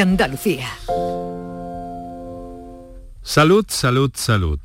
[0.00, 0.68] Andalucía.
[3.22, 4.60] Salud, salud, salud.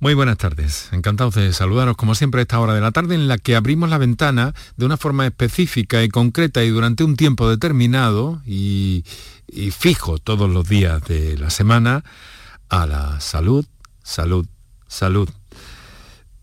[0.00, 3.26] Muy buenas tardes, encantados de saludaros como siempre a esta hora de la tarde en
[3.26, 7.48] la que abrimos la ventana de una forma específica y concreta y durante un tiempo
[7.48, 9.04] determinado y,
[9.72, 12.04] fijo todos los días de la semana
[12.68, 13.64] a la salud,
[14.02, 14.46] salud,
[14.88, 15.30] salud.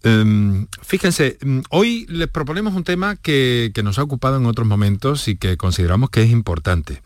[0.01, 5.27] Em, fíjense, em, hoy les proponemos un tema que nos ha ocupado en otros momentos
[5.27, 7.03] y que consideramos que es importante.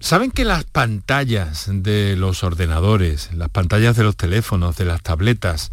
[0.00, 5.72] ¿Saben que las pantallas de los ordenadores, las pantallas de los teléfonos, de las tabletas,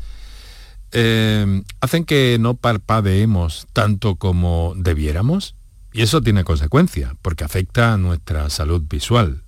[0.94, 5.56] eh, hacen que no parpadeemos tanto como debiéramos?
[5.92, 9.44] Y eso tiene consecuencias, porque afecta a nuestra salud visual.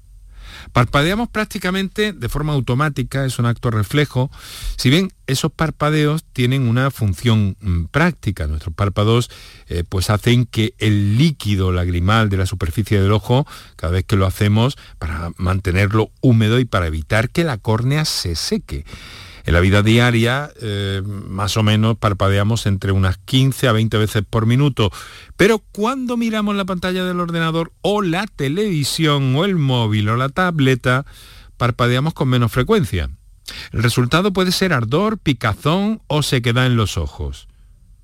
[0.73, 4.29] Parpadeamos prácticamente de forma automática, es un acto reflejo,
[4.77, 8.47] si bien esos parpadeos tienen una función mm, práctica.
[8.47, 9.29] Nuestros párpados
[9.67, 13.45] eh, pues hacen que el líquido lagrimal de la superficie del ojo,
[13.75, 18.35] cada vez que lo hacemos, para mantenerlo húmedo y para evitar que la córnea se
[18.35, 18.85] seque.
[19.49, 24.23] En la vida diaria, eh, más o menos, parpadeamos entre unas 15 a 20 veces
[24.29, 24.91] por minuto.
[25.37, 30.29] Pero cuando miramos la pantalla del ordenador o la televisión o el móvil o la
[30.29, 31.03] tableta,
[31.57, 33.09] parpadeamos con menos frecuencia.
[33.71, 37.47] El resultado puede ser ardor, picazón o se queda en los ojos.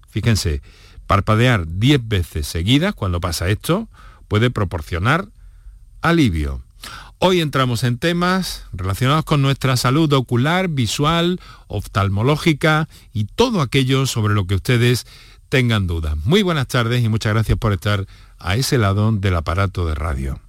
[0.10, 0.64] Fíjense,
[1.06, 3.88] parpadear 10 veces seguidas cuando pasa esto
[4.28, 5.28] puede proporcionar
[6.02, 6.65] alivio.
[7.28, 14.36] Hoy entramos en temas relacionados con nuestra salud ocular, visual, oftalmológica y todo aquello sobre
[14.36, 15.08] lo que ustedes
[15.50, 16.16] tengan dudas.
[16.24, 18.06] Muy buenas tardes y muchas gracias por estar
[18.38, 20.40] a ese lado del aparato de radio.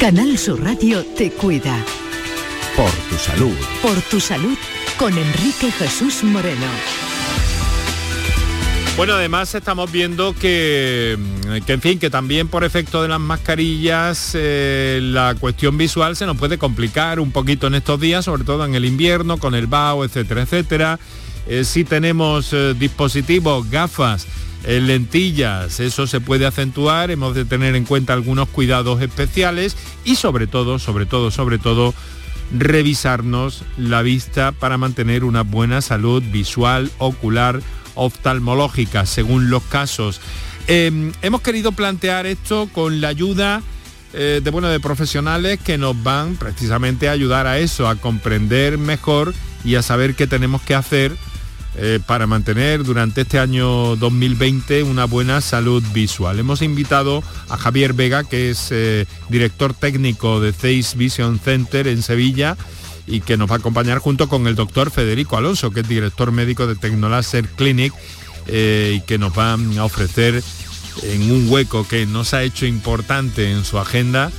[0.00, 1.78] Canal Sur Radio te cuida.
[2.76, 3.56] Por tu salud.
[3.82, 4.58] Por tu salud
[4.98, 7.11] con Enrique Jesús Moreno.
[8.94, 11.16] Bueno, además estamos viendo que,
[11.66, 16.36] en fin, que también por efecto de las mascarillas eh, la cuestión visual se nos
[16.36, 20.04] puede complicar un poquito en estos días, sobre todo en el invierno, con el vaho,
[20.04, 21.00] etcétera, etcétera.
[21.46, 24.26] Eh, si tenemos eh, dispositivos, gafas,
[24.64, 30.46] lentillas, eso se puede acentuar, hemos de tener en cuenta algunos cuidados especiales y sobre
[30.46, 31.94] todo, sobre todo, sobre todo,
[32.56, 37.60] revisarnos la vista para mantener una buena salud visual, ocular,
[37.94, 40.20] oftalmológicas según los casos.
[40.66, 43.62] Em, hemos querido plantear esto con la ayuda
[44.14, 48.78] eh, de, bueno, de profesionales que nos van precisamente a ayudar a eso, a comprender
[48.78, 51.16] mejor y a saber qué tenemos que hacer
[51.74, 56.38] eh, para mantener durante este año 2020 una buena salud visual.
[56.38, 62.02] Hemos invitado a Javier Vega, que es eh, director técnico de Zeiss Vision Center en
[62.02, 62.58] Sevilla,
[63.06, 66.32] y que nos va a acompañar junto con el doctor Federico Alonso, que es director
[66.32, 67.92] médico de Tecnolaser Clinic
[68.46, 70.42] eh, y que nos va a ofrecer
[71.02, 74.30] en un hueco que nos ha hecho importante en su agenda,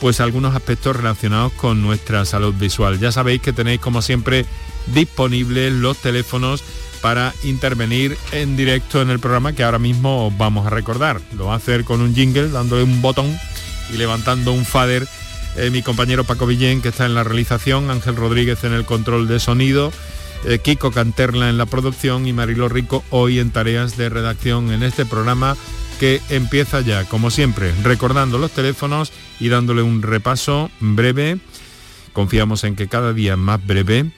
[0.00, 2.98] pues algunos aspectos relacionados con nuestra salud visual.
[2.98, 4.46] Ya sabéis que tenéis como siempre
[4.94, 6.62] disponibles los teléfonos
[7.00, 11.20] para intervenir en directo en el programa que ahora mismo os vamos a recordar.
[11.36, 13.38] Lo va a hacer con un jingle, dándole un botón
[13.92, 15.06] y levantando un fader
[15.56, 19.28] eh, mi compañero Paco Villén, que está en la realización, Ángel Rodríguez en el control
[19.28, 19.92] de sonido,
[20.44, 24.82] eh, Kiko Canterla en la producción y Marilo Rico hoy en tareas de redacción en
[24.82, 25.56] este programa
[26.00, 31.38] que empieza ya, como siempre, recordando los teléfonos y dándole un repaso breve,
[32.12, 34.10] confiamos en que cada día más breve,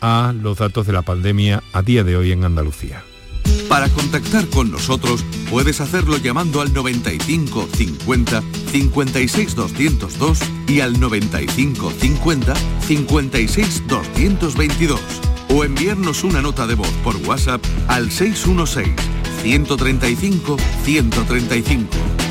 [0.00, 3.02] a los datos de la pandemia a día de hoy en Andalucía.
[3.68, 10.38] Para contactar con nosotros puedes hacerlo llamando al 95 50 56 202
[10.68, 12.54] y al 95 50
[12.86, 15.00] 56 222
[15.48, 18.88] o enviarnos una nota de voz por WhatsApp al 616
[19.42, 21.88] 135 135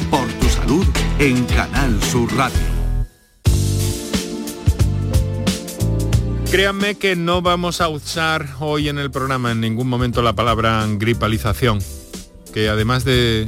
[0.09, 0.85] por tu salud
[1.19, 2.75] en Canal Sur Radio.
[6.51, 10.85] Créanme que no vamos a usar hoy en el programa en ningún momento la palabra
[10.87, 11.79] gripalización,
[12.53, 13.45] que además de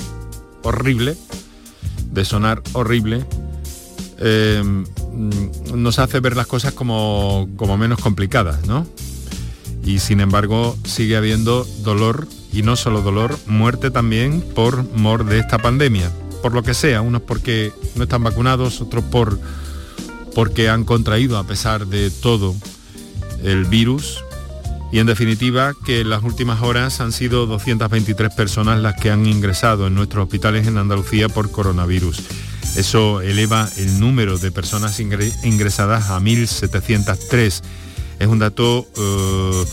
[0.64, 1.16] horrible,
[2.12, 3.26] de sonar horrible,
[4.20, 4.64] eh,
[5.74, 8.88] nos hace ver las cosas como, como menos complicadas, ¿no?
[9.84, 15.40] Y sin embargo sigue habiendo dolor, y no solo dolor, muerte también por mor de
[15.40, 16.12] esta pandemia.
[16.42, 19.40] Por lo que sea, unos porque no están vacunados, otros por
[20.36, 22.56] porque han contraído a pesar de todo
[23.44, 24.24] el virus
[24.92, 29.26] y en definitiva que en las últimas horas han sido 223 personas las que han
[29.26, 32.22] ingresado en nuestros hospitales en Andalucía por coronavirus.
[32.78, 37.62] Eso eleva el número de personas ingresadas a 1.703.
[38.20, 39.66] Es un dato, eh,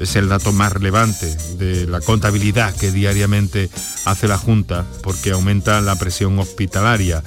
[0.00, 1.26] es el dato más relevante
[1.58, 3.68] de la contabilidad que diariamente
[4.06, 7.22] hace la Junta porque aumenta la presión hospitalaria.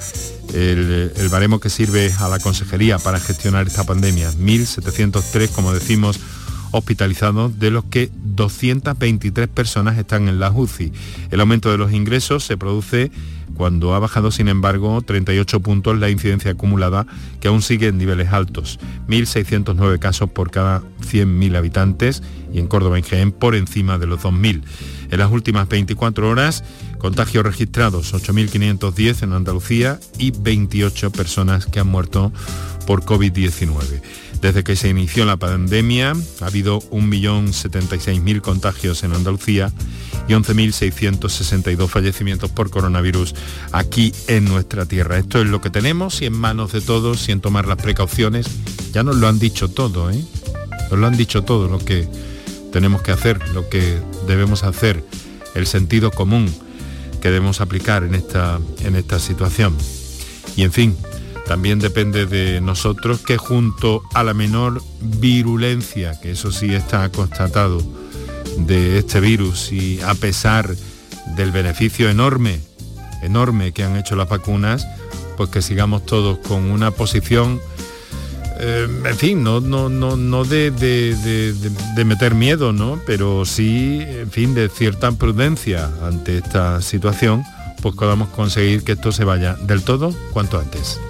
[0.52, 6.18] El, el baremo que sirve a la Consejería para gestionar esta pandemia, 1.703, como decimos,
[6.70, 10.92] hospitalizados, de los que 223 personas están en la UCI.
[11.30, 13.10] El aumento de los ingresos se produce
[13.60, 17.06] cuando ha bajado, sin embargo, 38 puntos la incidencia acumulada,
[17.40, 18.78] que aún sigue en niveles altos.
[19.08, 22.22] 1.609 casos por cada 100.000 habitantes
[22.52, 24.62] y en Córdoba en Jaén por encima de los 2.000.
[25.10, 26.64] En las últimas 24 horas,
[26.98, 32.32] contagios registrados 8.510 en Andalucía y 28 personas que han muerto
[32.86, 34.00] por COVID-19.
[34.40, 39.70] Desde que se inició la pandemia ha habido 1.076.000 contagios en Andalucía
[40.28, 43.34] y 11.662 fallecimientos por coronavirus
[43.72, 45.18] aquí en nuestra tierra.
[45.18, 48.46] Esto es lo que tenemos y en manos de todos, sin tomar las precauciones.
[48.92, 50.24] Ya nos lo han dicho todo, ¿eh?
[50.90, 52.08] Nos lo han dicho todo lo que
[52.72, 55.04] tenemos que hacer, lo que debemos hacer,
[55.54, 56.52] el sentido común
[57.20, 59.76] que debemos aplicar en esta, en esta situación.
[60.56, 60.96] Y en fin,
[61.50, 67.82] también depende de nosotros que junto a la menor virulencia, que eso sí está constatado,
[68.56, 70.72] de este virus y a pesar
[71.34, 72.60] del beneficio enorme,
[73.20, 74.86] enorme que han hecho las vacunas,
[75.36, 77.60] pues que sigamos todos con una posición,
[78.60, 83.00] eh, en fin, no, no, no, no de, de, meter miedo, ¿no?
[83.06, 87.42] Pero sí, en fin, de cierta prudencia ante esta situación,
[87.80, 91.00] pues podamos conseguir que esto se vaya del todo cuanto antes.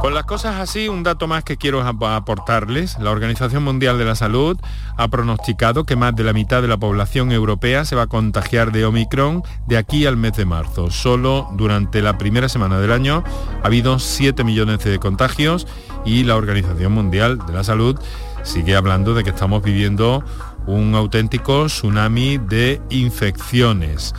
[0.00, 2.98] Con las cosas así, un dato más que quiero aportarles.
[2.98, 4.58] La Organización Mundial de la Salud
[4.96, 8.72] ha pronosticado que más de la mitad de la población europea se va a contagiar
[8.72, 10.90] de Omicron de aquí al mes de marzo.
[10.90, 13.22] Solo durante la primera semana del año
[13.62, 15.66] ha habido 7 millones de contagios
[16.06, 18.00] y la Organización Mundial de la Salud
[18.42, 20.24] sigue hablando de que estamos viviendo
[20.66, 24.14] un auténtico tsunami de infecciones.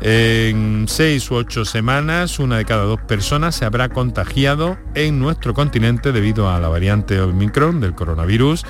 [0.00, 5.54] En seis u ocho semanas, una de cada dos personas se habrá contagiado en nuestro
[5.54, 8.64] continente debido a la variante Omicron del coronavirus.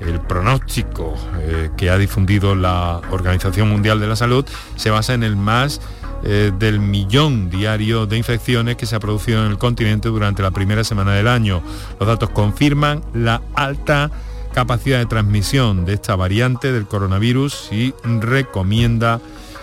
[0.00, 4.44] El pronóstico eh, que ha difundido la Organización Mundial de la Salud
[4.74, 5.80] se basa en el más
[6.24, 10.50] eh, del millón diario de infecciones que se ha producido en el continente durante la
[10.50, 11.62] primera semana del año.
[12.00, 14.10] Los datos confirman la alta
[14.52, 19.20] capacidad de transmisión de esta variante del coronavirus y recomienda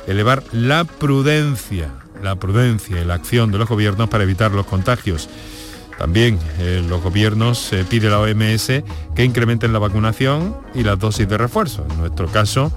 [0.07, 1.89] elevar la prudencia,
[2.21, 5.29] la prudencia y la acción de los gobiernos para evitar los contagios.
[5.97, 8.67] También eh, los gobiernos eh, pide la OMS
[9.15, 11.85] que incrementen la vacunación y las dosis de refuerzo.
[11.89, 12.71] En nuestro caso,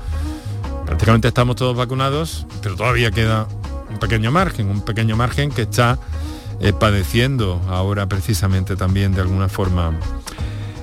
[0.86, 3.46] prácticamente estamos todos vacunados, pero todavía queda
[3.90, 5.98] un pequeño margen, un pequeño margen que está
[6.60, 9.92] eh, padeciendo ahora precisamente también de alguna forma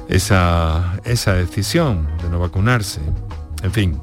[0.09, 2.99] esa, esa decisión de no vacunarse.
[3.63, 4.01] En fin,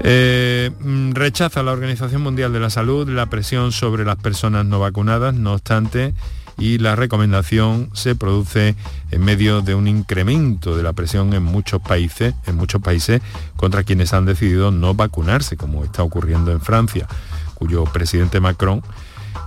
[0.00, 4.80] eh, mm, rechaza la Organización Mundial de la Salud la presión sobre las personas no
[4.80, 6.14] vacunadas, no obstante,
[6.58, 8.74] y la recomendación se produce
[9.10, 13.20] en medio de un incremento de la presión en muchos países, en muchos países
[13.56, 17.06] contra quienes han decidido no vacunarse, como está ocurriendo en Francia,
[17.54, 18.82] cuyo presidente Macron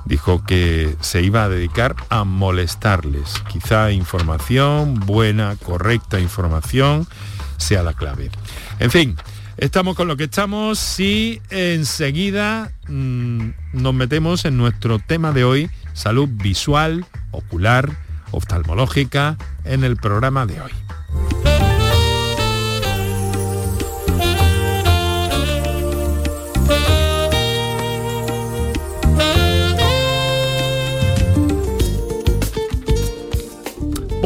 [0.06, 3.34] dijo que se iba a dedicar a molestarles.
[3.50, 7.08] Quizá información, buena, correcta información,
[7.58, 8.30] sea la clave.
[8.80, 9.18] En fin,
[9.58, 15.70] Estamos con lo que estamos y enseguida mm, nos metemos en nuestro tema de hoy,
[15.94, 17.90] salud visual, ocular,
[18.32, 20.85] oftalmológica, en el programa de hoy.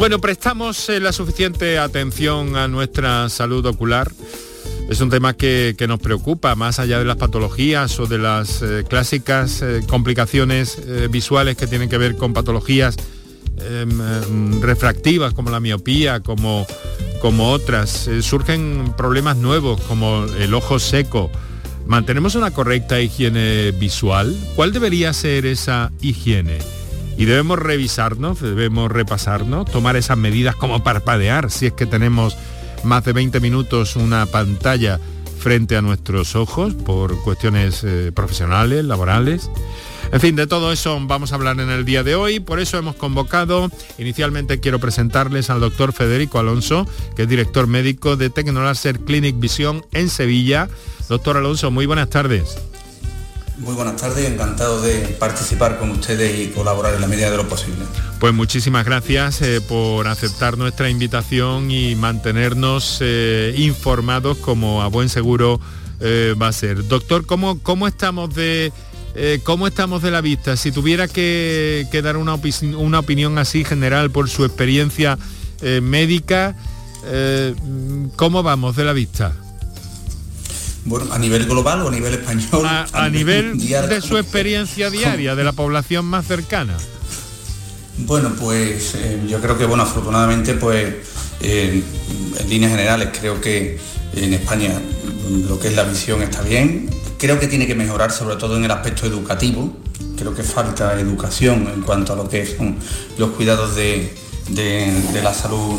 [0.00, 4.10] Bueno, prestamos eh, la suficiente atención a nuestra salud ocular
[4.88, 8.86] es un tema que, nos preocupa, más allá de las patologías o de las eh,
[8.88, 10.78] clásicas eh, complicaciones
[11.10, 12.96] visuales que tienen que ver con patologías
[13.58, 16.66] em, em, refractivas como la miopía, como,
[17.20, 18.08] como otras.
[18.22, 21.30] surgen problemas nuevos como el ojo seco.
[21.84, 24.34] ¿Mantenemos una correcta higiene visual?
[24.56, 26.79] ¿Cuál debería ser esa higiene?
[27.20, 32.34] Y debemos revisarnos, debemos repasarnos, tomar esas medidas como parpadear si es que tenemos
[32.82, 34.98] más de 20 minutos una pantalla
[35.38, 39.50] frente a nuestros ojos por cuestiones eh, profesionales, laborales.
[40.12, 42.78] En fin, de todo eso vamos a hablar en el día de hoy, por eso
[42.78, 48.98] hemos convocado, inicialmente quiero presentarles al doctor Federico Alonso, que es director médico de Tecnolaser
[48.98, 50.70] Clinic Visión en Sevilla.
[51.10, 52.56] Doctor Alonso, muy buenas tardes.
[53.60, 57.46] Muy buenas tardes, encantado de participar con ustedes y colaborar en la medida de lo
[57.46, 57.84] posible.
[58.18, 65.10] Pues muchísimas gracias eh, por aceptar nuestra invitación y mantenernos eh, informados como a buen
[65.10, 65.60] seguro
[66.00, 66.88] eh, va a ser.
[66.88, 68.72] Doctor, ¿cómo, cómo estamos de
[69.44, 70.56] cómo estamos de la vista?
[70.56, 72.36] Si tuviera que, dar una,
[72.78, 75.18] una, opinión así general por su experiencia
[75.82, 76.56] médica,
[78.16, 79.34] ¿cómo vamos de la vista?
[80.84, 82.66] Bueno, a nivel global o a nivel español.
[82.66, 83.58] A, nivel,
[83.88, 86.76] de su experiencia diaria, de la población más cercana.
[87.98, 90.94] Bueno, pues eh, yo creo que, bueno, afortunadamente, pues
[91.42, 91.84] en
[92.48, 93.78] líneas generales creo que
[94.14, 94.80] en España
[95.48, 96.88] lo que es la visión está bien.
[97.18, 99.76] Creo que tiene que mejorar, sobre todo en el aspecto educativo.
[100.16, 102.76] Creo que falta educación en cuanto a lo que son
[103.18, 104.14] los cuidados de,
[104.48, 105.78] de la salud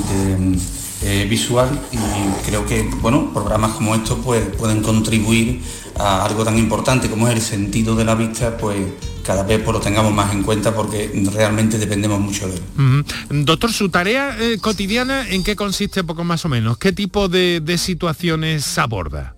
[1.03, 1.97] eh, visual y
[2.45, 5.63] creo que bueno, programas como estos pues, pueden contribuir
[5.97, 8.77] a algo tan importante como es el sentido de la vista, pues
[9.23, 13.05] cada vez pues, lo tengamos más en cuenta porque realmente dependemos mucho de él.
[13.45, 16.77] Doctor, ¿su tarea eh, cotidiana en qué consiste poco más o menos?
[16.77, 19.33] ¿Qué tipo de, situaciones aborda?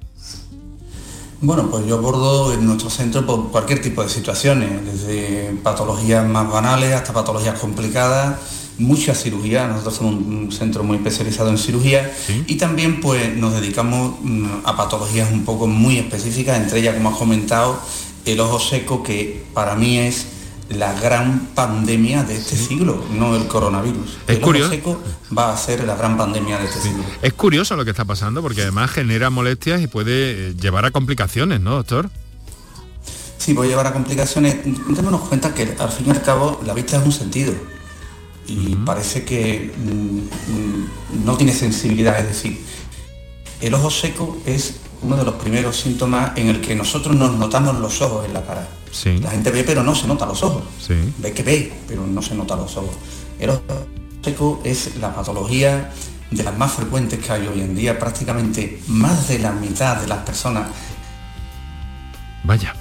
[1.40, 6.50] Bueno, pues yo abordo en nuestro centro por cualquier tipo de situaciones, desde patologías más
[6.50, 12.12] banales hasta patologías complicadas mucha cirugía, nosotros somos un centro muy especializado en cirugía
[12.48, 17.10] y también pues nos dedicamos mm, a patologías un poco muy específicas, entre ellas como
[17.10, 17.80] has comentado,
[18.26, 20.28] el ojo seco que para mí es
[20.70, 24.18] la gran pandemia de este siglo, no el coronavirus.
[24.28, 24.68] Es el curioso.
[24.68, 25.04] ojo seco
[25.38, 27.04] va a ser la gran pandemia de este siglo.
[27.22, 30.92] Es curioso lo que está pasando porque además genera molestias y puede eh, llevar a
[30.92, 32.10] complicaciones, ¿no, doctor?
[33.38, 34.58] Sí, puede llevar a complicaciones.
[34.64, 37.54] Démonos cuenta que al fin y al cabo la vista es un sentido
[38.48, 42.60] y parece que mm, no tiene sensibilidad, es decir,
[43.62, 47.80] el ojo seco es uno de los primeros síntomas en el que nosotros nos notamos
[47.80, 48.68] los ojos en la cara.
[49.22, 50.64] La gente ve pero no se nota los ojos.
[51.18, 52.96] Ve que ve, pero no se nota los ojos.
[53.40, 53.62] El ojo
[54.22, 55.92] seco es la patología
[56.30, 57.98] de las más frecuentes que hay hoy en día.
[57.98, 60.70] Prácticamente más de la mitad de las personas.
[62.44, 62.76] Vaya.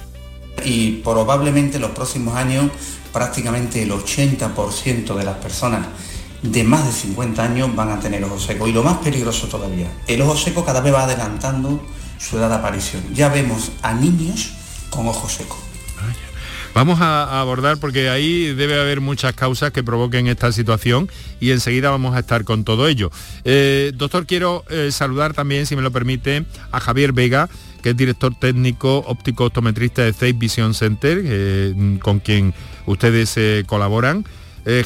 [0.63, 2.69] Y probablemente en los próximos años
[3.13, 5.87] prácticamente el 80% de las personas
[6.41, 8.67] de más de 50 años van a tener ojo seco.
[8.67, 11.81] Y lo más peligroso todavía, el ojo seco cada vez va adelantando
[12.17, 13.01] su edad de aparición.
[13.13, 14.51] Ya vemos a niños
[14.89, 15.57] con ojo seco.
[16.73, 21.07] Vamos a, abordar porque ahí debe haber muchas causas que provoquen esta situación
[21.39, 23.11] y enseguida vamos a estar con todo ello.
[23.45, 27.47] Eh, doctor, quiero eh, saludar también, si me lo permite, a Javier Vega,
[27.83, 32.53] que es director técnico óptico optometrista de Safe Vision Center, eh, con quien
[32.87, 33.37] ustedes
[33.67, 34.25] colaboran.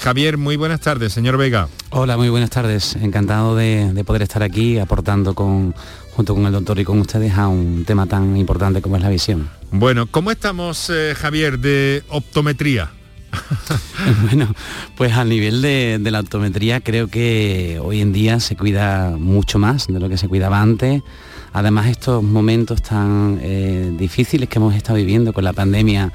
[0.02, 1.70] Javier, muy buenas tardes, señor Vega.
[1.92, 2.96] Hola, muy buenas tardes.
[2.96, 5.76] Encantado de poder estar aquí aportando con
[6.18, 9.10] junto con el doctor y con ustedes a un tema tan importante como es la
[9.10, 9.48] visión.
[9.70, 12.90] Bueno, ¿cómo estamos, eh, Javier, de optometría?
[14.24, 14.52] bueno,
[14.96, 19.86] pues al nivel de, la optometría creo que hoy en día se cuida mucho más
[19.86, 21.04] de lo que se cuidaba antes.
[21.58, 26.12] Además, estos momentos tan eh, difíciles que hemos estado viviendo con la pandemia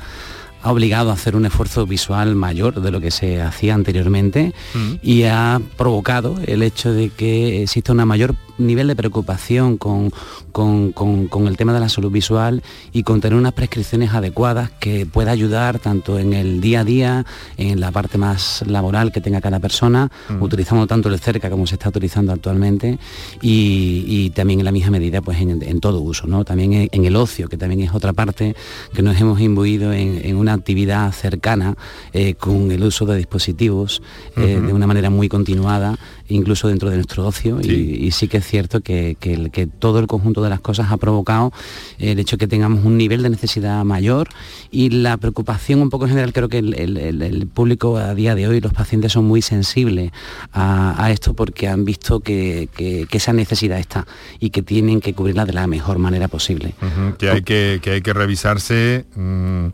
[0.63, 4.93] ha obligado a hacer un esfuerzo visual mayor de lo que se hacía anteriormente mm.
[5.03, 10.11] y ha provocado el hecho de que exista una mayor nivel de preocupación con,
[10.52, 15.30] con, el tema de la salud visual y con tener unas prescripciones adecuadas que pueda
[15.30, 19.61] ayudar tanto en el día a día, en la parte más laboral que tenga cada
[19.61, 20.42] persona, mm.
[20.42, 22.99] utilizando tanto el cerca como se está utilizando actualmente
[23.40, 26.44] y, también en la misma medida pues en, todo uso, ¿no?
[26.44, 28.54] también en, el ocio, que también es otra parte
[28.94, 31.76] que nos hemos imbuido en, una actividad cercana
[32.12, 34.02] eh, con el uso de dispositivos
[34.37, 35.99] eh, de una manera muy continuada,
[36.29, 40.07] incluso dentro de nuestro ocio y, y sí que es cierto que, que, todo el
[40.07, 41.52] conjunto de las cosas ha provocado
[41.99, 44.29] el hecho de que tengamos un nivel de necesidad mayor
[44.71, 48.61] y la preocupación un poco en general, creo que el, público a día de hoy,
[48.61, 50.12] los pacientes son muy sensibles
[50.52, 52.69] a, esto porque han visto que,
[53.11, 54.07] esa necesidad está
[54.41, 56.75] y que tienen que cubrirla de la mejor manera posible.
[57.19, 59.05] que, hay que, hay que revisarse.
[59.14, 59.69] Mm,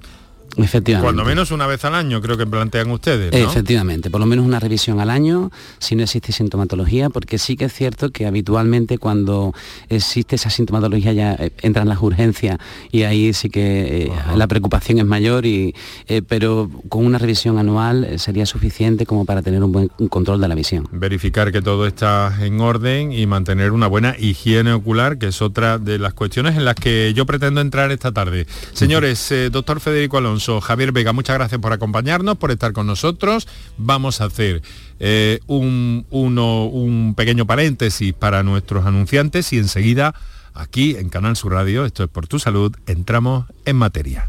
[0.57, 1.05] Efectivamente.
[1.05, 3.33] Cuando menos una vez al año, creo que plantean ustedes.
[3.33, 7.67] Efectivamente, por lo menos una revisión al año, si no existe sintomatología, porque sí que
[7.67, 9.55] es cierto que habitualmente cuando
[9.88, 12.59] existe esa sintomatología ya eh, entran las urgencias
[12.90, 15.75] y ahí sí que eh, la preocupación es mayor, y,
[16.07, 20.49] eh, pero con una revisión anual sería suficiente como para tener un buen control de
[20.49, 20.88] la visión.
[20.90, 25.78] Verificar que todo está en orden y mantener una buena higiene ocular, que es otra
[25.78, 28.47] de las cuestiones en las que yo pretendo entrar esta tarde.
[28.73, 33.47] Señores, doctor Federico Alonso, Javier Vega, muchas gracias por acompañarnos, por estar con nosotros.
[33.76, 34.62] Vamos a hacer
[34.99, 40.14] eh, un, un pequeño paréntesis para nuestros anunciantes y enseguida
[40.55, 44.28] aquí en Canal Sur Radio, esto es por tu salud, entramos en materia.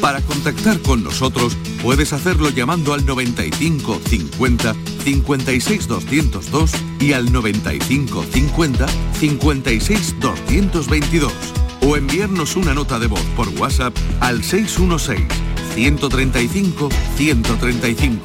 [0.00, 8.24] Para contactar con nosotros puedes hacerlo llamando al 95 50 56 202 y al 95
[8.32, 8.86] 50
[9.18, 11.32] 56 222
[11.82, 15.26] o enviarnos una nota de voz por WhatsApp al 616
[15.74, 18.22] 135 135.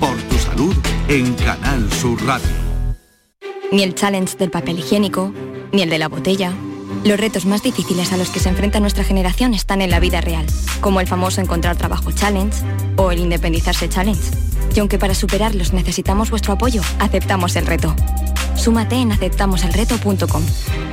[0.00, 0.74] Por tu salud
[1.08, 2.48] en Canal Sur Radio.
[3.72, 5.32] Ni el challenge del papel higiénico,
[5.72, 6.52] ni el de la botella.
[7.04, 10.20] Los retos más difíciles a los que se enfrenta nuestra generación están en la vida
[10.20, 10.46] real,
[10.80, 12.58] como el famoso encontrar trabajo challenge
[12.96, 14.30] o el independizarse challenge.
[14.74, 17.94] Y aunque para superarlos necesitamos vuestro apoyo, aceptamos el reto.
[18.56, 20.42] Súmate en aceptamoselreto.com.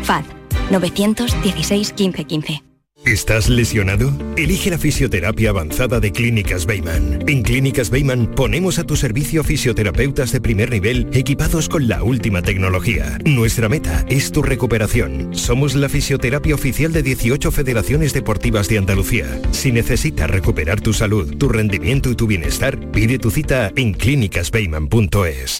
[0.03, 0.43] FAD
[0.80, 2.63] 916 1515.
[3.06, 4.13] ¿Estás lesionado?
[4.38, 7.27] Elige la fisioterapia avanzada de Clínicas Beyman.
[7.27, 12.42] En Clínicas Beyman ponemos a tu servicio fisioterapeutas de primer nivel equipados con la última
[12.42, 13.18] tecnología.
[13.25, 15.36] Nuestra meta es tu recuperación.
[15.36, 19.42] Somos la fisioterapia oficial de 18 federaciones deportivas de Andalucía.
[19.51, 25.60] Si necesitas recuperar tu salud, tu rendimiento y tu bienestar, pide tu cita en clínicasbeyman.es.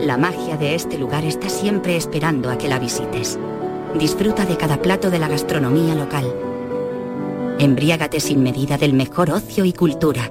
[0.00, 3.38] La magia de este lugar está siempre esperando a que la visites.
[3.94, 6.32] Disfruta de cada plato de la gastronomía local.
[7.58, 10.30] Embriágate sin medida del mejor ocio y cultura.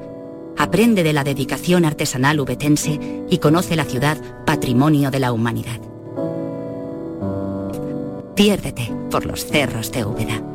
[0.58, 5.80] Aprende de la dedicación artesanal ubetense y conoce la ciudad patrimonio de la humanidad.
[8.36, 10.55] Piérdete por los cerros de Úbeda.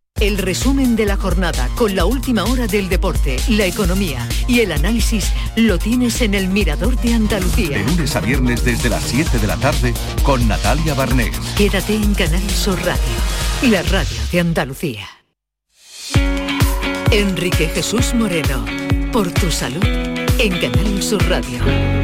[0.21, 4.71] El resumen de la jornada con la última hora del deporte, la economía y el
[4.71, 7.79] análisis lo tienes en el Mirador de Andalucía.
[7.79, 11.35] De lunes a viernes desde las 7 de la tarde con Natalia Barnés.
[11.57, 15.07] Quédate en Canal Sur Radio, la radio de Andalucía.
[17.09, 18.63] Enrique Jesús Moreno,
[19.11, 22.00] por tu salud, en Canal Sur Radio.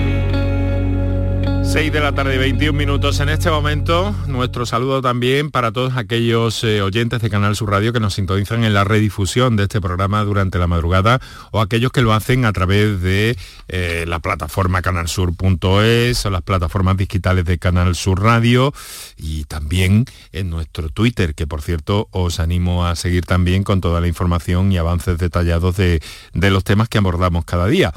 [1.68, 3.20] 6 de la tarde, 21 minutos.
[3.20, 7.92] En este momento, nuestro saludo también para todos aquellos eh, oyentes de Canal Sur Radio
[7.92, 11.20] que nos sintonizan en la redifusión de este programa durante la madrugada
[11.52, 13.38] o aquellos que lo hacen a través de
[13.68, 18.74] eh, la plataforma canalsur.es o las plataformas digitales de Canal Sur Radio
[19.18, 24.00] y también en nuestro Twitter, que por cierto os animo a seguir también con toda
[24.00, 26.02] la información y avances detallados de,
[26.34, 27.92] de los temas que abordamos cada día.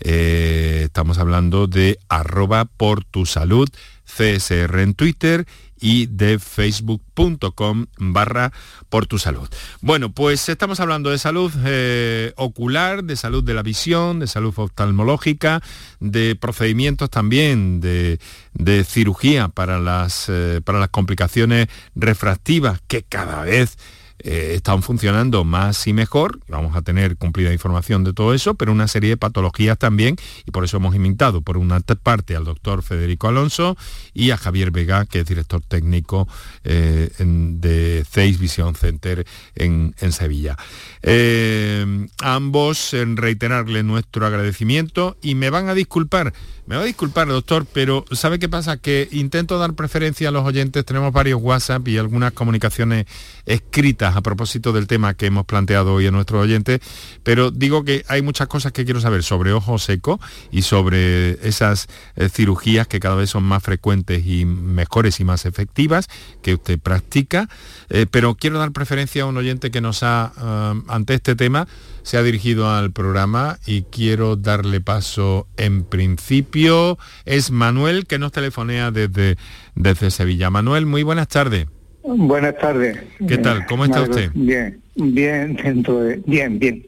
[0.00, 3.68] Eh, estamos hablando de arroba por tu salud
[4.04, 5.46] CSR en Twitter
[5.78, 8.52] y de facebook.com barra
[8.88, 9.48] por tu salud.
[9.80, 14.54] Bueno, pues estamos hablando de salud eh, ocular, de salud de la visión, de salud
[14.56, 15.62] oftalmológica,
[16.00, 18.18] de procedimientos también de,
[18.54, 23.76] de cirugía para las, eh, para las complicaciones refractivas que cada vez
[24.18, 28.72] eh, están funcionando más y mejor, vamos a tener cumplida información de todo eso, pero
[28.72, 32.82] una serie de patologías también, y por eso hemos invitado por una parte al doctor
[32.82, 33.76] Federico Alonso
[34.12, 36.28] y a Javier Vega, que es director técnico
[36.64, 40.56] eh, de Zeiss Vision Center en, Sevilla.
[41.02, 46.32] Eh, ambos en reiterarle nuestro agradecimiento y me van a disculpar
[46.66, 48.76] me va a disculpar, doctor, pero ¿sabe qué pasa?
[48.76, 53.06] Que intento dar preferencia a los oyentes, tenemos varios WhatsApp y algunas comunicaciones
[53.46, 56.80] escritas a propósito del tema que hemos planteado hoy a nuestros oyentes,
[57.22, 61.86] pero digo que hay muchas cosas que quiero saber sobre ojo seco y sobre esas
[62.16, 66.08] eh, cirugías que cada vez son más frecuentes y mejores y más efectivas
[66.42, 67.48] que usted practica,
[67.90, 71.68] eh, pero quiero dar preferencia a un oyente que nos ha, eh, ante este tema,
[72.06, 76.98] se ha dirigido al programa y quiero darle paso en principio.
[77.24, 79.34] Es Manuel que nos telefonea desde,
[79.74, 80.48] desde Sevilla.
[80.48, 81.66] Manuel, muy buenas tardes.
[82.04, 82.96] Buenas tardes.
[83.26, 83.66] ¿Qué tal?
[83.66, 84.30] ¿Cómo está usted?
[84.34, 86.22] Bien, bien, dentro de...
[86.26, 86.86] Bien, bien.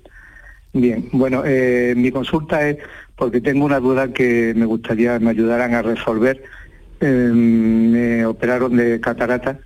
[0.73, 2.77] Bien, bueno, eh, mi consulta es
[3.17, 6.41] porque tengo una duda que me gustaría me ayudaran a resolver.
[7.01, 9.59] Em, me operaron de catarata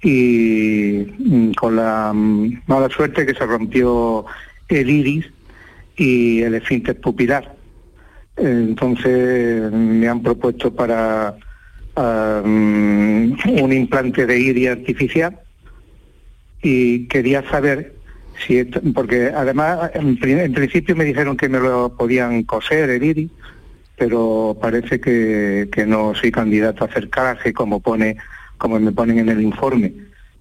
[0.00, 4.26] y mm, con la mm, mala suerte que se rompió
[4.78, 5.26] el iris
[5.96, 7.56] y el esfínter pupilar.
[8.36, 11.36] Entonces me han propuesto para
[11.96, 15.38] um, un implante de iris artificial
[16.62, 17.94] y quería saber
[18.46, 23.30] si esto, porque además en, principio me dijeron que me lo podían coser el iris,
[23.96, 27.10] pero parece que, que no soy candidato a hacer
[27.52, 28.16] como pone,
[28.56, 29.92] como me ponen en el informe.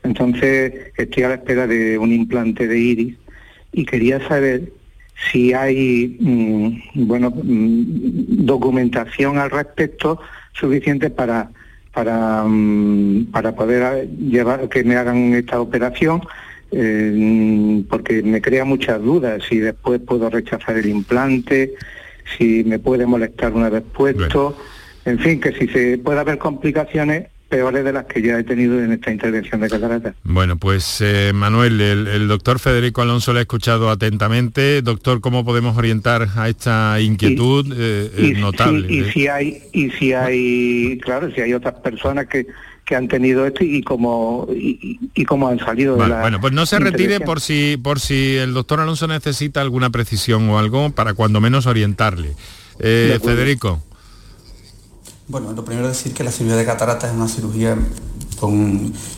[0.04, 3.18] Entonces estoy a la espera de un implante de iris
[3.72, 4.72] y quería saber
[5.32, 10.20] si hay mm, bueno mm, documentación al respecto
[10.54, 11.50] suficiente para
[11.94, 16.22] para, mm, para poder llevar que me hagan esta operación
[16.72, 21.74] eh, porque me crea muchas dudas si después puedo rechazar el implante,
[22.38, 24.56] si me puede molestar una vez puesto,
[25.06, 28.82] en fin, que si se puede haber complicaciones peores de las que ya he tenido
[28.82, 30.14] en esta intervención de catarata.
[30.24, 34.82] Bueno, pues eh, Manuel, el, doctor Federico Alonso le ha escuchado atentamente.
[34.82, 38.92] Doctor, ¿cómo podemos orientar a esta inquietud eh, notable?
[38.94, 42.48] y si hay, y si hay, claro, si hay otras personas que
[42.90, 46.66] que han tenido esto y cómo y, cómo han salido de la bueno pues no
[46.66, 51.14] se retire por si por si el doctor Alonso necesita alguna precisión o algo para
[51.14, 52.32] cuando menos orientarle
[52.80, 53.84] eh, Federico
[55.30, 57.78] bueno lo primero es decir que la cirugía de catarata es una cirugía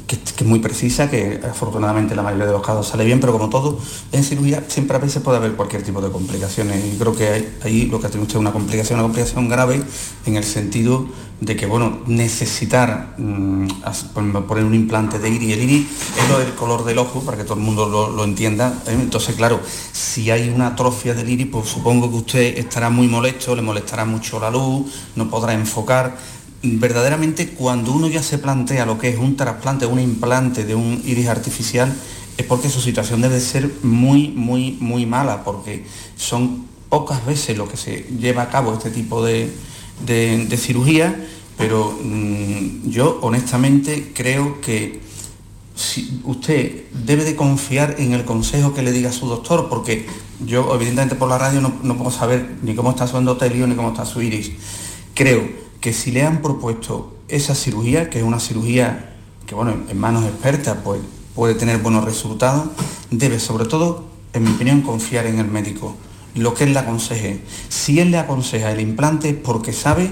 [0.08, 3.50] que, es muy precisa, que afortunadamente la mayoría de los casos sale bien, pero como
[3.50, 3.78] todo
[4.12, 6.84] en cirugía siempre a veces puede haber cualquier tipo de complicaciones.
[6.86, 9.84] Y creo que ahí lo que ha usted es una complicación, una complicación grave
[10.26, 11.08] en el sentido
[11.42, 13.68] de que bueno, necesitar mm,
[14.48, 15.88] poner un implante de iris, el iris
[16.22, 18.92] es lo del color del ojo, para que todo el mundo lo, entienda, ¿eh?
[18.94, 19.60] entonces claro,
[19.92, 24.06] si hay una atrofia del iris, pues supongo que usted estará muy molesto, le molestará
[24.06, 26.16] mucho la luz, no podrá enfocar,
[26.62, 31.02] verdaderamente cuando uno ya se plantea lo que es un trasplante, un implante de un
[31.04, 31.92] iris artificial,
[32.38, 37.68] es porque su situación debe ser muy, muy, muy mala, porque son pocas veces lo
[37.68, 39.52] que se lleva a cabo este tipo de,
[40.58, 45.02] cirugía, pero mm, yo honestamente creo que
[45.76, 50.06] si usted debe de confiar en el consejo que le diga su doctor, porque
[50.46, 53.76] yo evidentemente por la radio no, no puedo saber ni cómo está su endotelio ni
[53.76, 54.52] cómo está su iris.
[55.14, 55.48] Creo
[55.80, 59.12] que si le han propuesto esa cirugía, que es una cirugía
[59.52, 61.02] que bueno, en manos expertas pues,
[61.36, 62.70] puede tener buenos resultados,
[63.10, 65.96] debe sobre todo, en mi opinión, confiar en el médico,
[66.36, 67.42] lo que él le aconseje.
[67.70, 70.12] Si él le aconseja el implante es porque sabe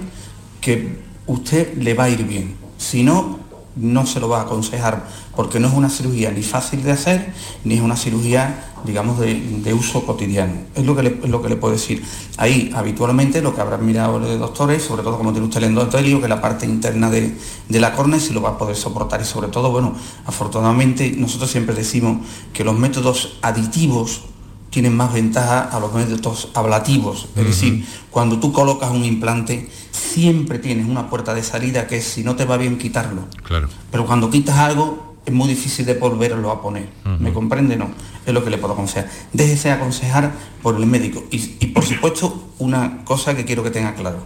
[0.62, 2.55] que usted le va a ir bien.
[2.77, 3.39] Si no,
[3.75, 5.05] no se lo va a aconsejar
[5.36, 9.73] porque no es una cirugía ni fácil de hacer, ni es una cirugía, digamos, de,
[9.73, 10.51] uso cotidiano.
[10.75, 12.03] Es lo, que le, lo que le puedo decir.
[12.36, 16.19] Ahí, habitualmente, lo que habrán mirado los doctores, sobre todo como tiene usted el endotelio,
[16.19, 17.34] que la parte interna de,
[17.69, 19.21] la córnea, si lo va a poder soportar.
[19.21, 22.17] Y sobre todo, bueno, afortunadamente, nosotros siempre decimos
[22.51, 24.23] que los métodos aditivos
[24.69, 27.27] tienen más ventaja a los métodos ablativos.
[27.36, 32.05] Es decir, cuando tú colocas un implante, siempre tienes una puerta de salida que es
[32.05, 33.27] si no te va bien quitarlo.
[33.43, 33.67] Claro.
[33.91, 36.89] Pero cuando quitas algo, es muy difícil de volverlo a poner.
[37.19, 37.75] ¿Me comprende?
[37.77, 37.89] No.
[38.25, 39.10] Es lo que le puedo aconsejar.
[39.34, 41.23] Déjese aconsejar por el médico.
[41.32, 44.23] Y, y por supuesto, una cosa que quiero que tenga claro.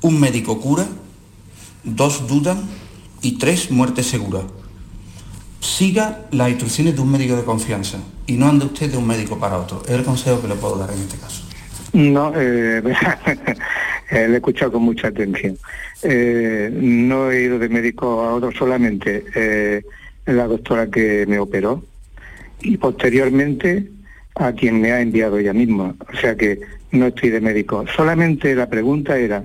[0.00, 0.86] Un médico cura,
[1.84, 2.62] dos dudan
[3.22, 4.42] y tres muerte segura
[5.60, 9.38] siga las instrucciones de un médico de confianza y no ande usted de un médico
[9.38, 9.82] para otro.
[9.86, 11.42] Es el consejo que le puedo dar en este caso.
[11.94, 12.82] No, eh,
[14.10, 15.58] eh, le he escuchado con mucha atención.
[16.02, 19.82] Eh, no he ido de médico a otro solamente
[20.26, 21.82] la doctora que me operó
[22.60, 23.90] y posteriormente
[24.34, 25.94] a quien me ha enviado ella misma.
[26.12, 26.60] O sea que
[26.92, 27.86] no estoy de médico.
[27.96, 29.42] Solamente la pregunta era,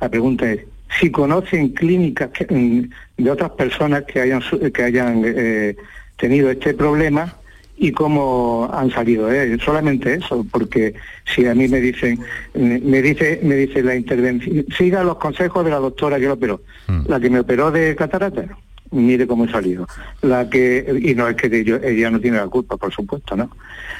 [0.00, 0.60] la pregunta es,
[0.98, 2.80] si conocen clínicas mm,
[3.18, 5.76] de otras personas que hayan, que hayan eh,
[6.16, 7.36] tenido este problema
[7.76, 12.20] y cómo han salido de Solamente eso, porque si a mí me dicen,
[12.54, 16.60] me dice, me dice la intervención, siga los consejos de la doctora que lo operó,
[16.86, 17.02] mm.
[17.08, 18.44] la que me operó de catarata,
[18.90, 19.86] mire cómo he salido.
[20.22, 23.50] La que, y no es que ella no tiene la culpa, por supuesto, ¿no?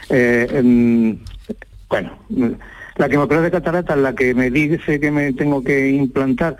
[0.08, 1.18] Eh, em,
[1.88, 2.18] bueno,
[2.96, 6.56] la que me operó de catarata, la que me dice que me tengo que implantar,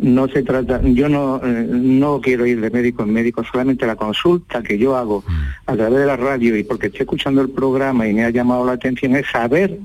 [0.00, 3.96] no se trata, yo no, eh, no quiero ir de médico en médico, solamente la
[3.96, 5.24] consulta que yo hago
[5.66, 8.64] a través de la radio y porque estoy escuchando el programa y me ha llamado
[8.64, 9.78] la atención es saber,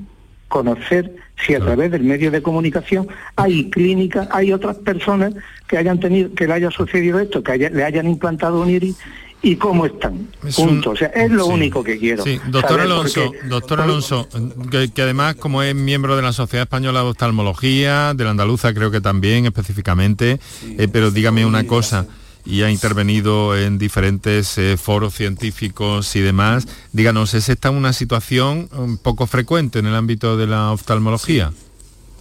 [0.47, 5.33] conocer si a través del medio de comunicación hay clínicas, hay otras personas
[5.67, 8.97] que hayan tenido, que le haya sucedido esto, que le hayan implantado un iris
[9.43, 10.29] y cómo están.
[10.55, 10.91] Punto.
[10.91, 12.23] o sea, es lo único que quiero.
[12.23, 14.27] Sí, doctor Alonso, doctor Alonso,
[14.71, 18.89] que, además como es miembro de la Sociedad Española de Oftalmología, de la Andaluza creo
[18.89, 20.39] que también específicamente,
[20.77, 22.07] eh, pero dígame una cosa
[22.45, 26.65] y ha intervenido en diferentes eh, foros científicos y demás.
[26.93, 31.51] Díganos, ¿es esta una situación un poco frecuente en el ámbito de la oftalmología?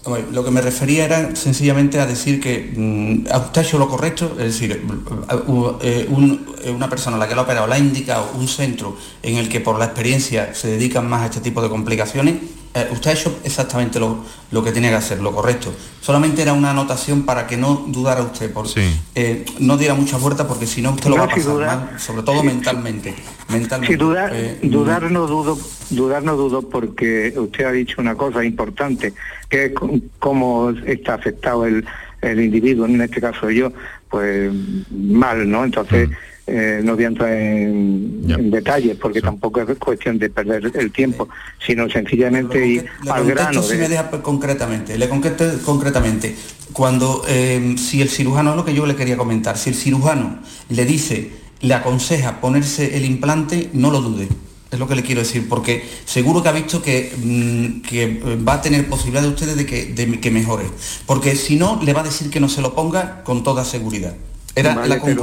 [0.05, 4.33] Lo que me refería era sencillamente a decir que mm, usted ha hecho lo correcto,
[4.33, 8.33] es decir, eh, eh, una persona a la que lo ha operado le ha indicado
[8.35, 11.69] un centro en el que por la experiencia se dedican más a este tipo de
[11.69, 12.35] complicaciones
[12.75, 15.73] eh, usted ha hecho exactamente lo, lo, que tenía que hacer, lo correcto.
[16.01, 20.49] Solamente era una anotación para que no dudara usted, porque eh, no diera mucha vuelta
[20.49, 23.15] porque si no usted lo va a pasar mal, sobre todo mentalmente.
[23.49, 23.97] mentalmente.
[23.97, 25.59] dudar, eh, dudar no dudo,
[25.91, 29.13] dudar no dudo porque usted ha dicho una cosa importante,
[29.51, 29.73] que es
[30.19, 31.85] cómo está afectado el,
[32.23, 33.71] el individuo, en este caso yo,
[34.09, 34.51] pues
[34.91, 35.65] mal, ¿no?
[35.65, 36.13] Entonces, Mm.
[36.47, 40.91] Eh, no voy a entrar en, en detalles porque tampoco es cuestión de perder el
[40.91, 41.29] tiempo,
[41.65, 43.63] sino sencillamente ir Le al grano.
[43.63, 46.35] si de- me deja pues, concretamente, le contesto concretamente.
[46.73, 50.39] Cuando, eh, si el cirujano, es lo que yo le quería comentar, si el cirujano
[50.69, 54.27] le dice, le aconseja ponerse el implante, no lo dude.
[54.71, 58.39] Es lo que le quiero decir, porque seguro que ha visto que, mm, que eh,
[58.49, 60.65] va a tener posibilidad de ustedes de que, de que mejore.
[61.05, 64.15] Porque si no, le va a decir que no se lo ponga con toda seguridad.
[64.57, 65.21] Era Vale, la pero-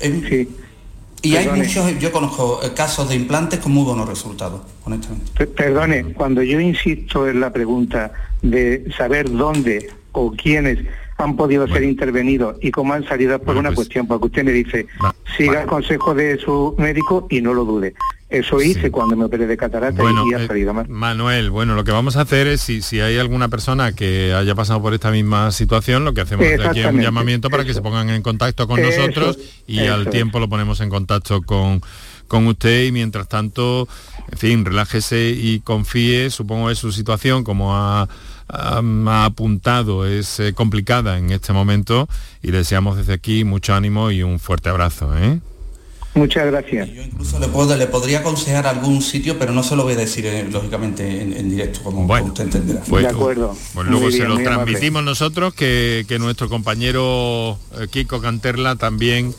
[0.00, 0.48] Eh,
[1.22, 5.30] Y hay muchos, yo conozco eh, casos de implantes con muy buenos resultados, honestamente.
[5.36, 8.10] Pe- Perdone, cuando yo insisto en la pregunta
[8.40, 10.78] de saber dónde o quiénes
[11.22, 14.86] han podido ser intervenidos y cómo han salido por una cuestión, porque usted me dice,
[15.36, 17.94] siga el consejo de su médico y no lo dude.
[18.30, 20.88] Eso hice cuando me operé de catarata Bueno, y ha eh, salido mal.
[20.88, 24.54] Manuel, bueno, lo que vamos a hacer es, si, si hay alguna persona que haya
[24.54, 27.82] pasado por esta misma situación, lo que hacemos es aquí un llamamiento para que se
[27.82, 30.10] pongan en contacto con Eso, nosotros y eso al es.
[30.10, 31.82] tiempo lo ponemos en contacto con,
[32.28, 33.88] con usted y mientras tanto,
[34.30, 38.08] en fin, relájese y confíe, supongo que su situación, como ha,
[38.52, 42.08] ha- ha apuntado, es eh, complicada en este momento
[42.42, 45.16] y deseamos desde aquí mucho ánimo y un fuerte abrazo.
[45.18, 45.38] ¿eh?
[46.14, 46.88] Muchas gracias.
[46.88, 50.26] Incluso le, puedo- le podría aconsejar algún sitio, pero no se lo voy a decir
[50.26, 52.80] eh, lógicamente en, en directo, como, usted entenderá.
[52.88, 57.58] Pues, Pues luego se lo transmitimos nosotros, que, que nuestro compañero
[57.90, 59.32] Kiko Canterla también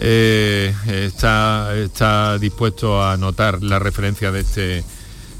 [0.00, 4.84] eh, está, está dispuesto a anotar la referencia de este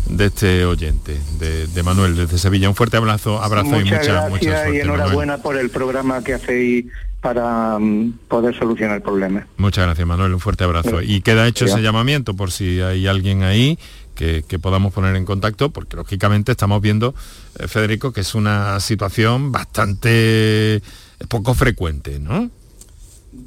[0.09, 2.69] de este oyente, de, de Manuel desde Sevilla.
[2.69, 4.69] Un fuerte abrazo, abrazo y Muchas mucha, gracias mucha suerte.
[4.69, 5.01] y Manuel.
[5.01, 6.87] enhorabuena por el programa que hacéis
[7.21, 9.47] para mm, poder solucionar el problema.
[9.57, 11.03] Muchas gracias Manuel, un fuerte abrazo.
[11.03, 13.79] Y queda hecho ese llamamiento por si hay alguien ahí
[14.15, 17.15] que, que podamos poner en contacto, porque lógicamente estamos viendo,
[17.59, 20.83] eh, Federico, que es una situación bastante
[21.29, 22.51] poco frecuente, ¿no?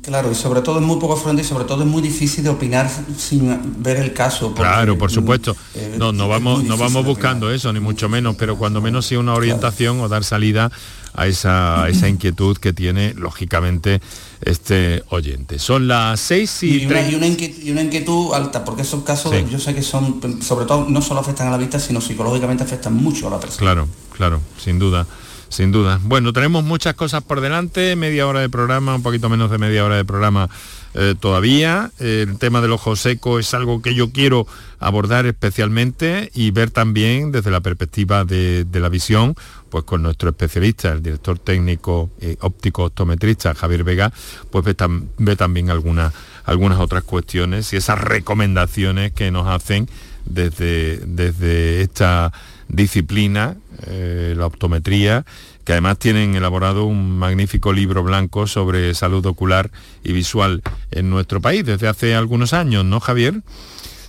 [0.02, 2.50] Claro, y sobre todo es muy poco frecuente y sobre todo es muy difícil de
[2.50, 4.54] opinar sin ver el caso.
[4.56, 5.56] Claro, por mm, supuesto.
[5.76, 9.16] eh, No, no vamos, no vamos buscando eso, ni mucho menos, pero cuando menos sí
[9.16, 10.72] una orientación o dar salida
[11.14, 14.02] a esa, a esa inquietud que tiene, lógicamente,
[14.42, 15.60] este oyente.
[15.60, 17.12] Son las 6 y, Y una, 30.
[17.12, 19.46] y una inquietud, y una inquietud alta, porque esos casos Sí.
[19.52, 22.94] yo sé que son, sobre todo, no solo afectan a la vista, sino psicológicamente afectan
[22.96, 23.60] mucho a la persona.
[23.60, 25.06] Claro, claro, sin duda.
[25.52, 26.00] Sin duda.
[26.02, 29.84] Bueno, tenemos muchas cosas por delante, media hora de programa, un poquito menos de media
[29.84, 30.50] hora de programa
[30.94, 31.92] eh, todavía.
[32.00, 34.48] El tema del ojo seco es algo que yo quiero
[34.80, 39.36] abordar especialmente y ver también desde la perspectiva de, la visión,
[39.70, 44.14] pues con nuestro especialista, el director técnico eh, óptico optometrista Javier Vega,
[44.52, 44.76] pues ve,
[45.18, 46.14] ve también algunas,
[46.46, 49.90] algunas otras cuestiones y esas recomendaciones que nos hacen
[50.24, 52.32] desde, desde esta
[52.72, 53.58] disciplina,
[53.88, 55.26] eh, la optometría,
[55.64, 59.72] que además tienen elaborado un magnífico libro blanco sobre salud ocular
[60.04, 63.42] y visual en nuestro país desde hace algunos años, ¿no, Javier?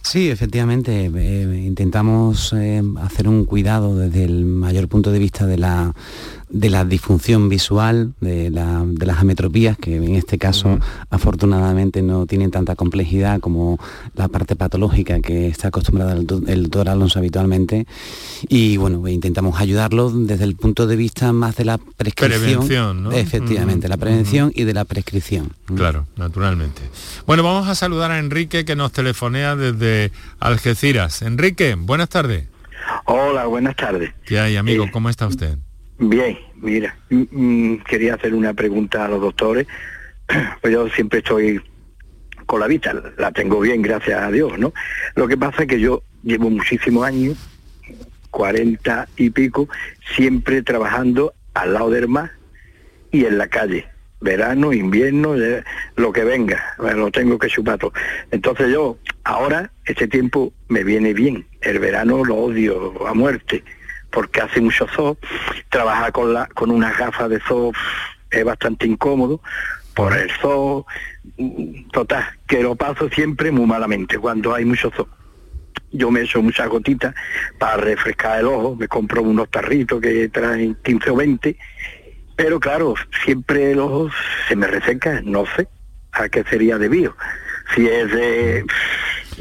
[0.03, 5.59] Sí, efectivamente, eh, intentamos eh, hacer un cuidado desde el mayor punto de vista de
[5.59, 5.95] la,
[6.55, 12.27] de la disfunción visual, de, la- de las ametropías, que en este caso afortunadamente no
[12.27, 13.79] tienen tanta complejidad como
[14.17, 17.87] la parte patológica que está acostumbrada el, do- el doctor Alonso habitualmente.
[18.49, 22.41] Y bueno, intentamos ayudarlo desde el punto de vista más de la prescripción.
[22.43, 23.13] Prevención, ¿no?
[23.13, 25.53] Efectivamente, la prevención y de la prescripción.
[25.75, 26.83] Claro, naturalmente.
[27.27, 31.23] Bueno, vamos a saludar a Enrique que nos telefonea desde Algeciras.
[31.23, 32.47] Enrique, buenas tardes.
[33.07, 34.13] Hola, buenas tardes.
[34.27, 34.85] ¿Qué hay, amigo?
[34.93, 35.57] ¿Cómo está usted?
[36.05, 36.97] Bien, mira,
[37.87, 39.69] quería hacer una pregunta a los doctores.
[40.61, 41.61] Pues yo siempre estoy
[42.45, 44.73] con la vista, la tengo bien, gracias a Dios, ¿no?
[45.15, 47.39] Lo que pasa es que yo llevo muchísimos años,
[48.31, 49.69] 40 y pico,
[50.17, 52.33] siempre trabajando al lado del mar
[53.13, 53.87] y en la calle.
[54.21, 55.37] Verano, invierno,
[55.95, 57.93] lo que venga, lo tengo que chupar todo.
[58.33, 61.47] Entonces yo, ahora, este tiempo me viene bien.
[61.61, 63.63] El verano lo odio a muerte,
[64.13, 65.19] porque hace mucho sol.
[65.71, 67.73] Trabajar con, la, con unas gafas de sol
[68.31, 69.41] es bastante incómodo
[69.95, 70.85] por el sol.
[71.39, 75.09] Mm, Total, que lo paso siempre muy malamente cuando hay mucho sol.
[75.91, 77.15] Yo me echo muchas gotitas
[77.59, 81.59] para refrescar el ojo, me compro unos tarritos que traen 15 o 20
[82.37, 82.95] pero claro,
[83.25, 84.11] siempre el ojo
[84.49, 85.69] se me reseca, no sé
[86.13, 87.17] a qué sería debido.
[87.75, 88.65] Si es de,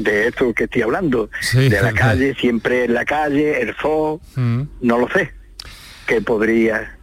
[0.02, 4.20] de esto que estoy hablando, Sí, de la calle, siempre en la calle, el sol,
[4.36, 4.62] Mm.
[4.82, 5.32] no lo sé.
[6.06, 6.98] Que podría...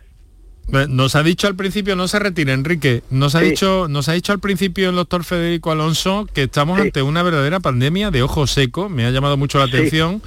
[0.88, 3.46] Nos ha dicho al principio, no se retire, Enrique, nos ha Sí.
[3.50, 7.60] dicho, nos ha dicho al principio el doctor Federico Alonso que estamos ante una verdadera
[7.60, 10.22] pandemia de ojo seco, me ha llamado mucho la atención.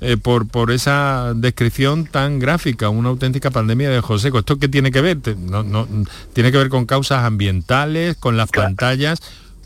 [0.00, 4.30] eh, por, por esa descripción tan gráfica, una auténtica pandemia de José.
[4.32, 5.18] ¿Esto qué tiene que ver?
[5.36, 5.88] No, no,
[6.34, 9.18] tiene que ver con causas ambientales, con las pantallas,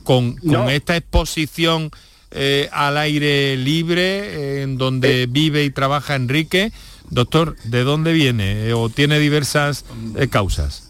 [0.05, 1.91] con, con esta exposición
[2.35, 6.73] eh, al aire libre en donde vive y trabaja Enrique.
[7.11, 8.73] Doctor, ¿de dónde viene?
[8.73, 9.85] ¿O tiene diversas
[10.31, 10.85] causas?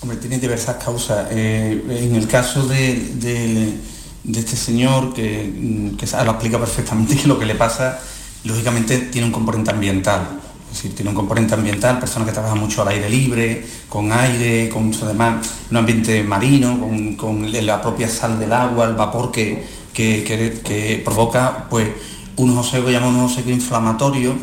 [0.00, 1.30] Hombre, tiene diversas causas.
[1.30, 3.78] en el caso de
[4.24, 7.98] de este señor que, que lo explica perfectamente que lo que le pasa,
[8.44, 10.38] lógicamente, tiene un componente ambiental.
[10.70, 14.70] Es decir, tiene un componente ambiental, persona que trabaja mucho al aire libre, con aire,
[14.70, 16.78] con mucho demás, un ambiente marino,
[17.16, 21.88] con, la propia sal del agua, el vapor que, que, provoca pues,
[22.36, 24.34] unos ojos que llaman unos ojos inflamatorios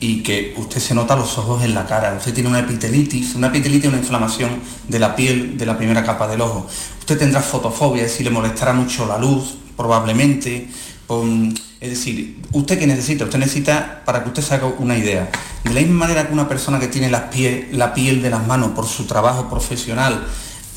[0.00, 2.14] y que usted se nota los ojos en la cara.
[2.16, 6.04] Usted tiene una epitelitis, una epitelitis es una inflamación de la piel de la primera
[6.04, 6.66] capa del ojo.
[7.00, 10.68] Usted tendrá fotofobia, es decir, le molestará mucho la luz, probablemente.
[11.80, 13.24] es decir, ¿usted qué necesita?
[13.24, 15.30] Usted necesita, para que usted se haga una idea,
[15.64, 18.46] de la misma manera que una persona que tiene la piel, la piel de las
[18.46, 20.26] manos por su trabajo profesional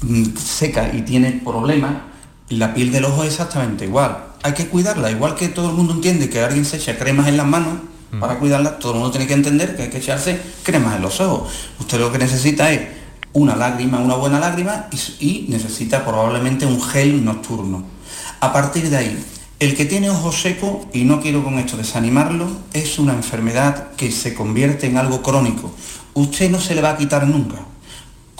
[0.02, 2.11] mm, seca y tiene problemas,
[2.52, 4.26] la piel del ojo es exactamente igual.
[4.44, 7.38] Hay que cuidarla, igual que todo el mundo entiende que alguien se echa cremas en
[7.38, 7.74] las manos,
[8.20, 11.22] para cuidarla, todo el mundo tiene que entender que hay que echarse cremas en los
[11.22, 11.50] ojos.
[11.80, 12.82] Usted lo que necesita es
[13.32, 14.88] una lágrima, una buena lágrima
[15.20, 17.84] y, necesita probablemente un gel nocturno.
[18.42, 19.26] A partir de ahí,
[19.60, 24.12] el que tiene ojo seco, y no quiero con esto desanimarlo, es una enfermedad que
[24.12, 25.72] se convierte en algo crónico.
[26.14, 27.60] Usted no se le va a quitar nunca.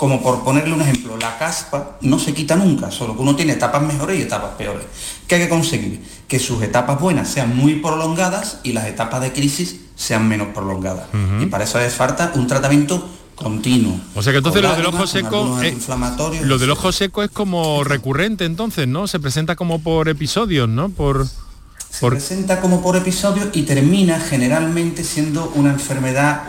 [0.02, 3.54] Como por ponerle un ejemplo, la caspa no se quita nunca, solo que uno tiene
[3.54, 4.84] etapas mejores y etapas peores.
[5.28, 6.02] ¿Qué hay que conseguir?
[6.28, 11.06] Que sus etapas buenas sean muy prolongadas y las etapas de crisis sean menos prolongadas.
[11.40, 14.00] Y para eso hace falta un tratamiento continuo.
[14.16, 15.60] O sea que entonces lo del ojo seco
[16.46, 19.06] lo del ojo seco es como recurrente entonces, ¿no?
[19.06, 20.90] Se presenta como por episodios, ¿no?
[20.90, 26.42] Por se presenta como por episodios y termina generalmente siendo una enfermedad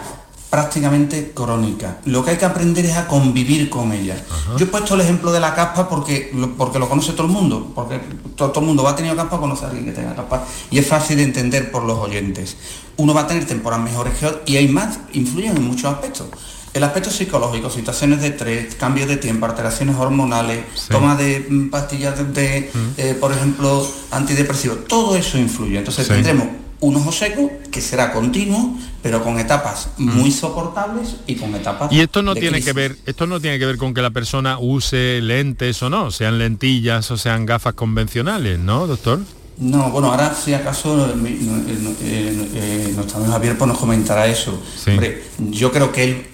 [0.53, 1.97] prácticamente crónica.
[2.05, 4.23] Lo que hay que aprender es a convivir con ella.
[4.59, 7.33] Yo he puesto el ejemplo de la caspa porque lo, porque lo conoce todo el
[7.33, 7.99] mundo, porque
[8.37, 10.87] todo, el mundo va a tener caspa, conoce a alguien que tenga caspa, y es
[10.87, 12.59] fácil de entender por los oyentes.
[12.99, 16.27] Uno va a tener temporadas mejores que otras y hay más, influyen en muchos aspectos.
[16.75, 22.35] El aspecto psicológico, situaciones de estrés, cambios de tiempo, alteraciones hormonales, toma de mm, pastillas
[22.35, 22.79] de, mm.
[22.99, 25.79] eh, por ejemplo, antidepresivos, todo eso influye.
[25.79, 30.19] Entonces tendremos un ojo seco que será continuo, pero con etapas mm.
[30.19, 31.93] muy soportables y con etapas.
[31.93, 34.59] Y esto no tiene que ver, esto no tiene que ver con que la persona
[34.59, 39.21] use lentes o no, sean lentillas o sean gafas convencionales, ¿no, doctor?
[39.59, 44.61] No, bueno, ahora si acaso eh, nuestro amigo Javier pues nos comentará eso.
[44.89, 46.27] Hombre, yo creo que él,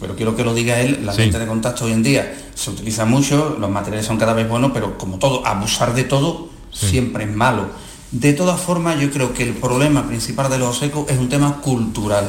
[0.00, 3.04] pero quiero que lo diga él, la lente de contacto hoy en día se utiliza
[3.04, 7.30] mucho, los materiales son cada vez buenos, pero como todo, abusar de todo siempre es
[7.30, 11.28] malo de todas formas, yo creo que el problema principal de los secos es un
[11.28, 12.28] tema cultural.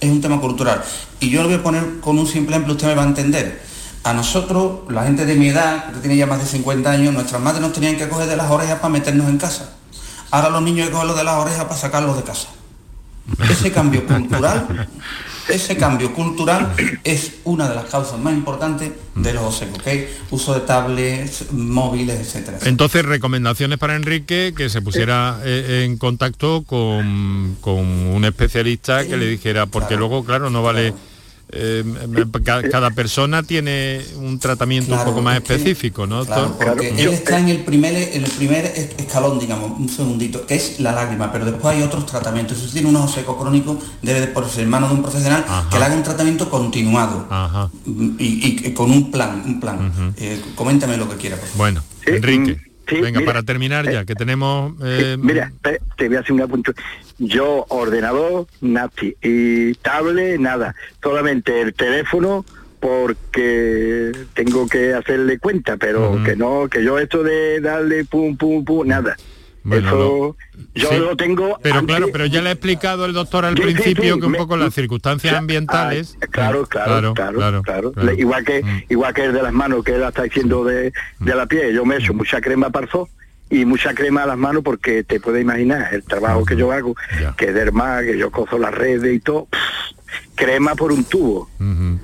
[0.00, 0.82] Es un tema cultural.
[1.20, 3.62] Y yo lo voy a poner con un simple ejemplo, usted me va a entender.
[4.02, 7.40] A nosotros, la gente de mi edad, que tiene ya más de 50 años, nuestras
[7.40, 9.72] madres nos tenían que coger de las orejas para meternos en casa.
[10.30, 12.48] Ahora los niños hay que cogerlos de las orejas para sacarlos de casa.
[13.48, 14.88] Ese cambio cultural
[15.50, 16.72] ese cambio cultural
[17.04, 19.80] es una de las causas más importantes de los secos,
[20.30, 22.58] Uso de tablets, móviles, etcétera.
[22.64, 29.26] Entonces, recomendaciones para Enrique que se pusiera eh, en contacto con, un especialista que le
[29.26, 30.94] dijera, porque luego, claro, no vale
[31.52, 31.84] eh,
[32.44, 36.24] cada, persona tiene un tratamiento un poco más específico, ¿no?
[36.24, 40.54] Claro, porque él está en el primer en el primer escalón, digamos, un segundito, que
[40.54, 42.58] es la lágrima, pero después hay otros tratamientos.
[42.58, 45.78] Si tiene un ojo seco crónico, debe de por ser mano de un profesional que
[45.78, 47.26] le haga un tratamiento continuado
[48.18, 50.14] y, con un plan, un plan.
[50.16, 51.38] Eh, coméntame lo que quiera.
[51.56, 52.69] Bueno, Enrique.
[52.98, 54.74] Venga, para terminar ya, eh, que tenemos...
[54.82, 56.72] Eh, mira, te, voy a hacer una punto.
[57.18, 60.74] Yo, ordenador, nati, y tablet, nada.
[61.02, 62.44] Solamente el teléfono
[62.80, 68.64] porque tengo que hacerle cuenta, pero que no, que yo esto de darle pum, pum,
[68.64, 69.16] pum, nada.
[69.70, 70.36] Eso
[70.74, 71.58] yo lo tengo.
[71.62, 74.74] Pero claro, pero ya le ha explicado el doctor al principio que un poco las
[74.74, 76.16] circunstancias ambientales.
[76.30, 78.84] claro, claro, claro, claro, Igual que mm.
[78.88, 81.84] igual que el de las manos que él está diciendo de, de la piel, yo
[81.84, 82.88] me echo mucha crema para
[83.50, 86.94] y mucha crema a las manos porque te puedes imaginar el trabajo que yo hago,
[87.36, 89.48] que es derma, que yo cozo las redes y todo
[90.34, 91.48] crema por un tubo.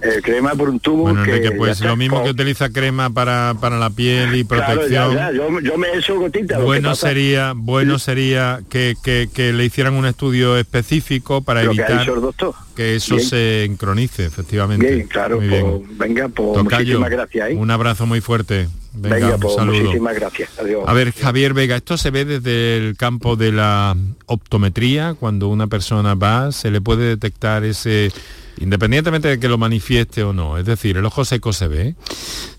[0.03, 1.30] Eh, crema por un tubo Bueno, que...
[1.37, 5.14] Enrique, pues lo mismo que utiliza crema para, para la piel y Claro, protección.
[5.14, 6.59] ya, ya, Yo, yo me echo gotitas.
[6.59, 11.62] lo que bueno sería bueno sería que, que- que le hicieran un estudio específico para
[11.62, 12.55] que ha evitar doctor.
[12.74, 13.26] que eso Bien.
[13.28, 16.64] se encronice efectivamente Bien, claro, Muy pues, venga, pues Tocayo,
[17.01, 17.51] muchísimas gracias.
[17.51, 17.55] ¿eh?
[17.55, 20.51] un abrazo muy fuerte venga, venga, un pues saludo muchísimas gracias.
[20.59, 20.85] Adiós.
[20.87, 23.97] a ver, Javier Vega, esto se ve desde el campo de la
[24.27, 28.11] optometría, cuando una persona va, se le puede detectar ese,
[28.59, 31.95] independientemente de que lo manifieste o no, es decir, el ojo seco se ve.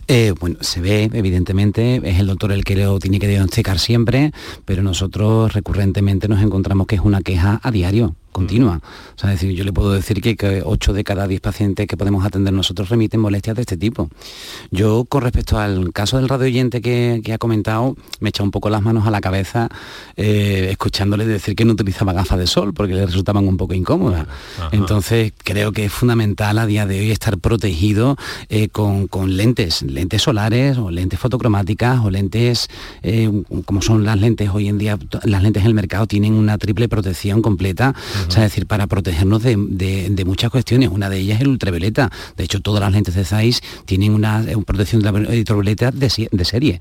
[0.08, 4.32] Eh, bueno, se ve, evidentemente, es el doctor el que lo tiene que diagnosticar siempre,
[4.64, 8.82] pero nosotros recurrentemente nos encontramos que es una queja a diario, continua.
[9.16, 11.88] O sea, es decir, yo le puedo decir que, que 8 de cada 10 pacientes
[11.88, 14.10] que podemos atender nosotros remiten molestias de este tipo.
[14.70, 18.52] Yo, con respecto al caso del radio oyente que, que ha comentado, me echa un
[18.52, 19.70] poco las manos a la cabeza
[20.16, 24.28] eh, escuchándole decir que no utilizaba gafas de sol porque le resultaban un poco incómodas.
[24.72, 28.18] Entonces, creo que es fundamental a día de hoy estar protegido
[28.50, 32.70] eh, con, con lentes, lentes solares o lentes fotocromáticas o lentes,
[33.02, 33.32] eh,
[33.66, 36.88] como son las lentes hoy en día, las lentes en el mercado tienen una triple
[36.88, 37.96] protección completa,
[38.28, 40.90] o sea, es decir, para protegernos de, de- de muchas cuestiones.
[40.90, 42.12] Una de ellas es el ultravioleta.
[42.36, 46.10] De hecho, todas las lentes de Zeiss tienen una, eh, protección de la ultravioleta de,
[46.10, 46.80] serie.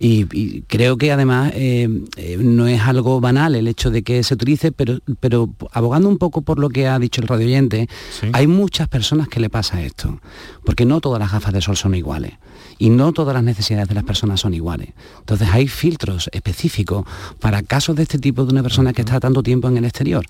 [0.00, 4.22] Y, y creo que además eh, eh, no es algo banal el hecho de que
[4.24, 7.88] se utilice, pero, pero abogando un poco por lo que ha dicho el radio oyente,
[8.32, 10.20] hay muchas personas que le pasa esto,
[10.64, 12.32] porque no todas las gafas de sol son iguales
[12.78, 14.88] y no todas las necesidades de las personas son iguales.
[15.20, 17.04] Entonces hay filtros específicos
[17.38, 20.24] para casos de este tipo de una persona que está tanto tiempo en el exterior.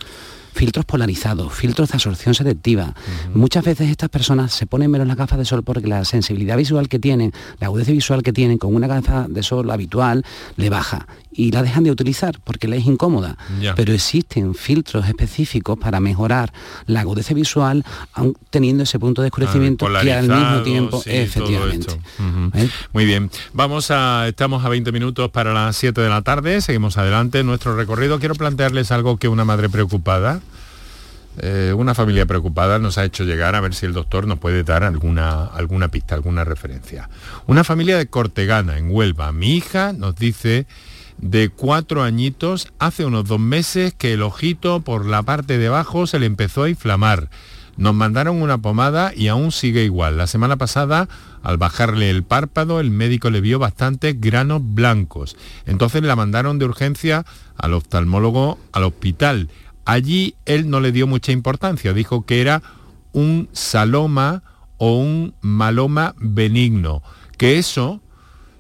[0.53, 2.95] Filtros polarizados, filtros de absorción selectiva.
[3.35, 6.89] Muchas veces estas personas se ponen menos las gafas de sol porque la sensibilidad visual
[6.89, 10.25] que tienen, la agudeza visual que tienen con una gafa de sol habitual,
[10.57, 13.37] le baja y la dejan de utilizar porque le es incómoda.
[13.75, 16.53] Pero existen filtros específicos para mejorar
[16.87, 21.95] la agudeza visual, aun teniendo ese punto de oscurecimiento que al mismo tiempo, sí, efectivamente.
[22.19, 22.69] Ujú.
[22.93, 26.99] Muy bien, vamos a, estamos a 20 minutos para las 7 de la tarde, seguimos
[26.99, 28.19] adelante en nuestro recorrido.
[28.19, 30.42] Quiero plantearles algo que una madre preocupada,
[31.39, 34.65] eh, una familia preocupada nos ha hecho llegar a ver si el doctor nos puede
[34.65, 37.09] dar alguna, alguna pista, alguna referencia.
[37.47, 39.33] Una familia de Cortegana, en Huelva.
[39.33, 40.67] Mi hija nos dice
[41.19, 46.07] de cuatro añitos, hace unos dos meses que el ojito por la parte de abajo
[46.07, 47.31] se le empezó a inflamar.
[47.79, 50.19] Nos mandaron una pomada y aún sigue igual.
[50.19, 51.09] La semana pasada,
[51.43, 55.37] al bajarle el párpado, el médico le vio bastantes granos blancos.
[55.65, 57.25] Entonces la mandaron de urgencia
[57.57, 59.49] al oftalmólogo al hospital.
[59.85, 62.63] Allí él no le dio mucha importancia, dijo que era
[63.13, 64.43] un saloma
[64.79, 67.03] o un maloma benigno,
[67.37, 68.01] que eso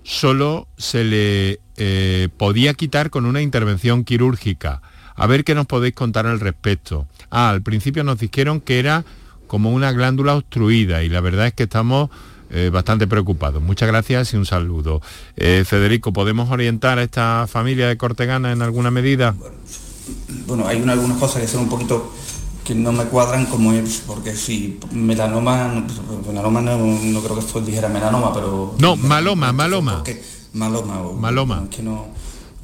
[0.02, 4.82] solo se le eh, podía quitar con una intervención quirúrgica.
[5.14, 7.06] A ver qué nos podéis contar al respecto.
[7.30, 9.04] Ah, al principio nos dijeron que era
[9.46, 12.10] como una glándula obstruida y la verdad es que estamos
[12.50, 13.62] eh, bastante preocupados.
[13.62, 15.00] Muchas gracias y un saludo.
[15.36, 19.34] Eh, Federico, ¿podemos orientar a esta familia de Cortegana en alguna medida?
[20.46, 22.12] Bueno, hay una- algunas cosas que son un poquito
[22.64, 25.86] que no me cuadran como es, porque si melanoma, no-
[26.26, 28.74] melanoma no, no creo que esto dijera melanoma, pero...
[28.78, 29.96] No, maloma, maloma.
[29.96, 30.22] porque-
[30.54, 31.12] maloma o...
[31.14, 31.66] Maloma.
[31.70, 32.06] que no...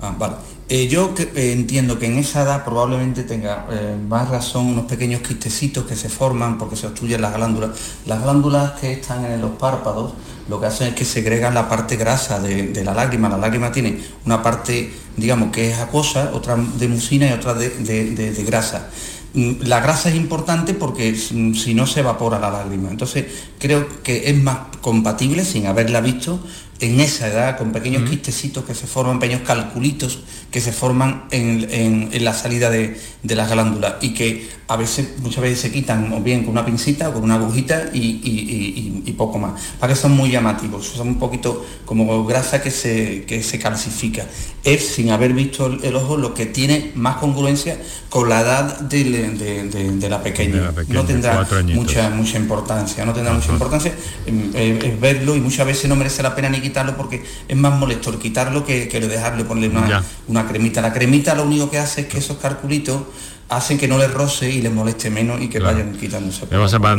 [0.01, 0.37] Ah, vale.
[0.69, 4.85] Eh, yo que- eh, entiendo que en esa edad probablemente tenga eh, más razón unos
[4.85, 7.71] pequeños quistecitos que se forman porque se obstruyen las glándulas.
[8.07, 10.13] Las glándulas que están en los párpados
[10.49, 13.29] lo que hacen es que segregan la parte grasa de, de la lágrima.
[13.29, 17.69] La lágrima tiene una parte, digamos, que es acuosa, otra de mucina y otra de,
[17.71, 18.89] de- grasa.
[19.35, 22.91] Mm, La grasa es importante porque mm, si no se evapora la lágrima.
[22.91, 23.27] Entonces
[23.59, 26.41] creo que es más compatible, sin haberla visto,
[26.81, 30.21] en esa edad, con pequeños quistecitos que se forman, pequeños calculitos
[30.51, 34.77] que se forman en, en- en la salida de, de las glándulas y que a
[34.77, 37.99] veces, muchas veces se quitan o bien con una pincita o con una agujita y,
[37.99, 39.61] y- y- y- y poco más.
[39.81, 44.27] Para que son muy llamativos, son un poquito como grasa que se, que se calcifica.
[44.65, 47.79] Es, sin haber visto el, el ojo, lo que tiene más congruencia
[48.11, 50.55] con la edad de, de- de la pequeña.
[50.57, 51.33] De la pequeña, no tendrá
[51.75, 53.93] mucha, mucha importancia, no tendrá mucha importancia
[54.27, 57.79] em, eh, verlo y muchas veces no merece la pena ni quitarlo porque es más
[57.79, 59.87] molesto el quitarlo que, que dejarle ponerle una,
[60.29, 60.81] una cremita.
[60.81, 63.03] La cremita lo único que hace es que esos calculitos
[63.49, 65.77] hacen que no les roce y les moleste menos y que Claro.
[65.79, 66.45] vayan quitándose.
[66.45, 66.49] A-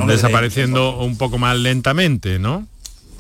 [0.08, 2.66] No desapareciendo un poco más lentamente, ¿no?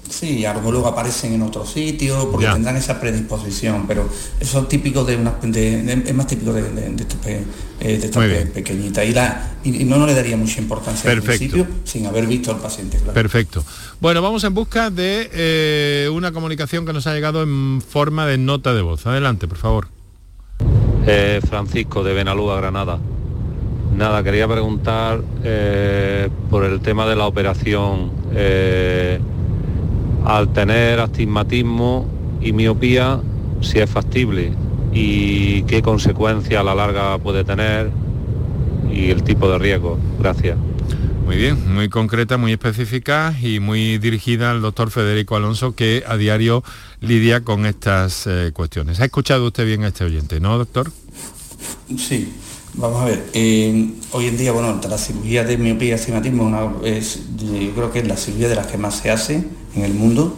[0.08, 2.54] Sí, a lo mejor luego aparecen en otro sitio porque Ya.
[2.54, 6.64] tendrán esa predisposición, pero eso es típico de una de- de- es más típico de,
[6.64, 7.44] de, de estas pe-
[7.80, 11.12] eh, de estas pe- pequeñitas y, la, y, y no, no le daría mucha importancia
[11.12, 11.54] al Perfecto.
[11.56, 12.98] principio sin haber visto al paciente.
[12.98, 13.14] claro.
[13.14, 13.64] Perfecto.
[14.02, 18.38] Bueno, vamos en busca de eh, una comunicación que nos ha llegado en forma de
[18.38, 19.06] nota de voz.
[19.06, 19.88] Adelante, por favor.
[21.06, 23.00] Eh, Francisco de Benalúa, Granada.
[23.96, 28.12] Nada, quería preguntar eh, por el tema de la operación.
[30.30, 32.08] Al tener astigmatismo
[32.40, 33.20] y miopía,
[33.62, 34.54] si es factible
[34.94, 37.90] y qué consecuencia a la larga puede tener
[38.92, 39.98] y el tipo de riesgo.
[40.20, 40.56] Gracias.
[41.26, 46.16] Muy bien, muy concreta, muy específica y muy dirigida al doctor Federico Alonso que a
[46.16, 46.64] diario
[47.02, 49.00] lidia con estas eh, cuestiones.
[49.00, 50.92] ¿Ha escuchado usted bien a este oyente, no, doctor?
[51.98, 52.32] Sí,
[52.80, 53.30] vamos a ver.
[53.34, 57.92] eh, hoy en día, bueno, la cirugía de miopía y astigmatismo una- es, yo creo
[57.92, 59.44] que es la cirugía de las que más se hace
[59.76, 60.36] en el mundo.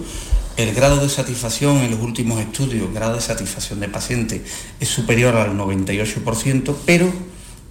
[0.58, 4.42] El grado de satisfacción en los últimos estudios, el grado de satisfacción de pacientes
[4.80, 7.12] es superior al 98%, pero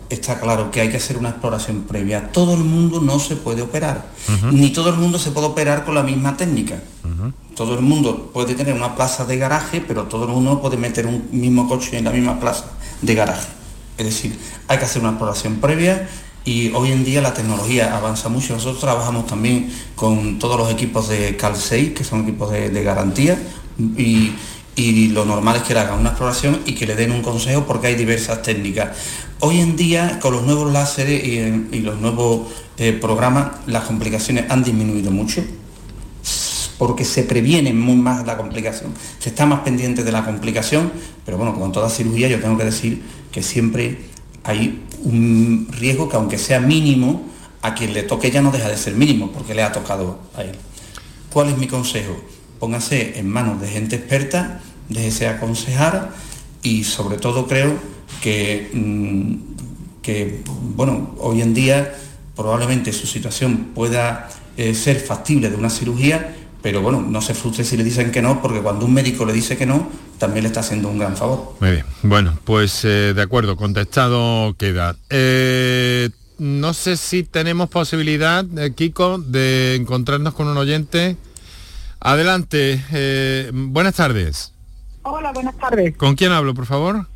[0.08, 2.32] está claro que hay que hacer una exploración previa.
[2.32, 4.06] Todo el mundo no se puede operar,
[4.52, 6.80] ni todo el mundo se puede operar con la misma técnica.
[7.54, 11.06] Todo el mundo puede tener una plaza de garaje, pero todo el mundo puede meter
[11.06, 12.64] un mismo coche en la misma plaza
[13.02, 13.46] de garaje.
[14.01, 14.34] Es decir,
[14.66, 16.09] hay que hacer una exploración previa
[16.46, 18.55] y hoy en día la tecnología avanza mucho.
[18.55, 23.38] Nosotros trabajamos también con todos los equipos de Cal6, que son equipos de, garantía,
[23.78, 24.32] y,
[25.09, 27.88] lo normal es que le hagan una exploración y que le den un consejo porque
[27.88, 28.96] hay diversas técnicas.
[29.40, 32.48] Hoy en día, con los nuevos láseres y, los nuevos
[32.78, 35.44] eh, programas, las complicaciones han disminuido mucho
[36.78, 40.90] porque se previene muy más la complicación, se está más pendiente de la complicación,
[41.26, 43.98] pero bueno, como en toda cirugía yo tengo que decir que siempre
[44.44, 47.28] hay un riesgo que aunque sea mínimo,
[47.62, 50.42] a quien le toque ya no deja de ser mínimo, porque le ha tocado a
[50.42, 50.52] él.
[51.32, 52.16] ¿Cuál es mi consejo?
[52.58, 56.12] Póngase en manos de gente experta, déjese aconsejar
[56.62, 57.74] y sobre todo creo
[58.20, 60.42] que, mm, que
[60.76, 61.94] bueno, hoy en día
[62.34, 67.64] probablemente su situación pueda eh, ser factible de una cirugía, pero bueno, no se frustre
[67.64, 69.88] si le dicen que no, porque cuando un médico le dice que no,
[70.20, 71.56] también le está haciendo un gran favor.
[71.60, 71.84] Muy bien.
[72.02, 74.94] Bueno, pues eh, de acuerdo, contestado queda.
[75.08, 81.16] Eh, no sé si tenemos posibilidad, eh, Kiko, de encontrarnos con un oyente.
[81.98, 82.80] Adelante.
[82.92, 84.52] eh, buenas tardes.
[85.02, 85.96] Hola, buenas tardes.
[85.96, 87.06] ¿Con quién hablo, por favor?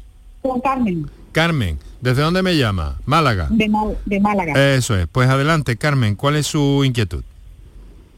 [0.43, 1.79] Con Carmen, Carmen.
[2.01, 2.99] ¿Desde dónde me llama?
[3.07, 3.49] Málaga.
[3.51, 3.71] de,
[4.07, 4.75] de Málaga.
[4.75, 5.07] Eso es.
[5.07, 6.17] Pues adelante, Carmen.
[6.17, 7.23] ¿Cuál es su inquietud?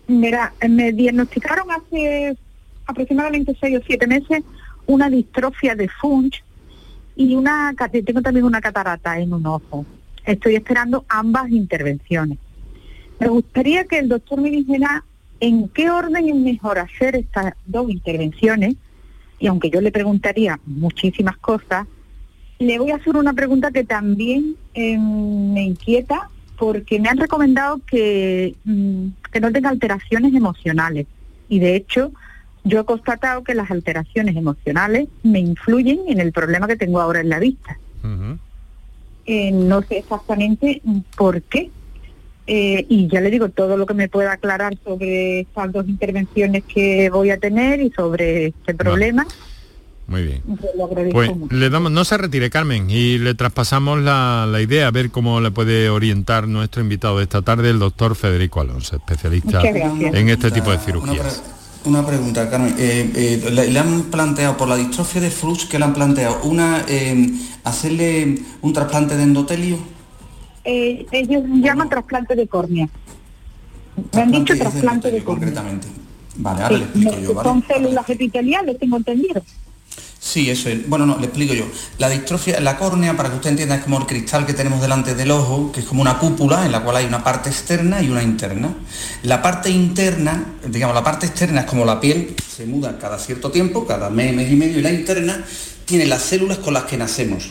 [0.08, 2.36] Mira, me diagnosticaron hace
[2.86, 4.42] aproximadamente seis o siete meses
[4.86, 6.42] una distrofia de Funch
[7.16, 7.74] y una
[8.04, 9.86] tengo también una catarata en un ojo.
[10.24, 12.38] Estoy esperando ambas intervenciones.
[13.18, 15.04] Me gustaría que el doctor me dijera
[15.40, 18.76] en qué orden es mejor hacer estas dos intervenciones
[19.38, 21.86] y aunque yo le preguntaría muchísimas cosas,
[22.58, 27.80] le voy a hacer una pregunta que también eh, me inquieta porque me han recomendado
[27.86, 31.06] que, mm, que no tenga alteraciones emocionales.
[31.48, 32.12] Y de hecho,
[32.66, 37.20] yo he constatado que las alteraciones emocionales me influyen en el problema que tengo ahora
[37.20, 37.78] en la vista.
[39.24, 40.82] Eh, no sé exactamente
[41.16, 41.70] por qué.
[42.48, 46.62] Eh, y ya le digo todo lo que me pueda aclarar sobre estas dos intervenciones
[46.64, 49.26] que voy a tener y sobre este problema.
[50.08, 50.42] Muy bien.
[51.10, 55.10] pues le damos, no se retire Carmen y le traspasamos la, la idea a ver
[55.10, 60.28] cómo le puede orientar nuestro invitado de esta tarde, el doctor Federico Alonso, especialista en
[60.28, 61.55] este tipo de Una cirugías.
[61.86, 62.74] Una pregunta, Carmen.
[62.78, 66.42] Eh, eh, le, le han planteado por la distrofia de Frux que le han planteado
[66.42, 67.30] una eh,
[67.62, 69.78] hacerle un trasplante de endotelio.
[70.64, 72.88] Ellos llaman trasplante de córnea.
[74.12, 75.46] Me han dicho trasplante de córnea.
[75.46, 75.86] Concretamente.
[76.38, 77.48] Vale, ahora le Sí, explico yo, ¿vale?
[77.48, 79.42] Son células epiteliales, tengo entendido.
[80.26, 80.88] Sí, eso es.
[80.88, 81.66] Bueno, no, le explico yo.
[81.98, 85.14] La distrofia, la córnea, para que usted entienda, es como el cristal que tenemos delante
[85.14, 88.08] del ojo, que es como una cúpula en la cual hay una parte externa y
[88.10, 88.74] una interna.
[89.22, 93.52] La parte interna, digamos, la parte externa es como la piel, se muda cada cierto
[93.52, 95.44] tiempo, cada mes, mes y medio, y la interna
[95.84, 97.50] tiene las células con las que nacemos.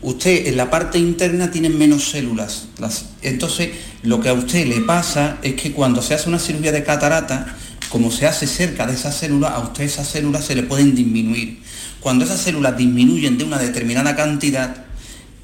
[0.00, 2.68] Usted en la parte interna tiene menos células.
[2.78, 3.72] Las- entonces,
[4.04, 7.56] lo que a usted le pasa es que cuando se hace una cirugía de catarata,
[7.90, 11.60] como se hace cerca de esas células, a usted esas células se le pueden disminuir.
[12.00, 14.84] Cuando esas células disminuyen de una determinada cantidad,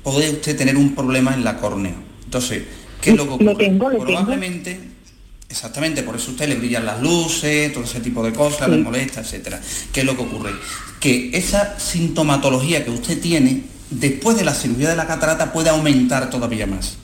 [0.03, 1.95] puede usted tener un problema en la córnea.
[2.25, 2.63] Entonces,
[3.01, 3.45] ¿qué es lo que ocurre?
[3.47, 4.05] Lo tengo, lo tengo.
[4.07, 4.81] Probablemente,
[5.49, 8.77] exactamente, por eso a usted le brillan las luces, todo ese tipo de cosas, Sí.
[8.77, 9.61] le molesta, etcétera.
[9.93, 10.53] ¿Qué es lo que ocurre?
[11.01, 16.31] Que esa sintomatología que usted tiene, después de la cirugía de la catarata, puede aumentar
[16.31, 16.97] todavía más.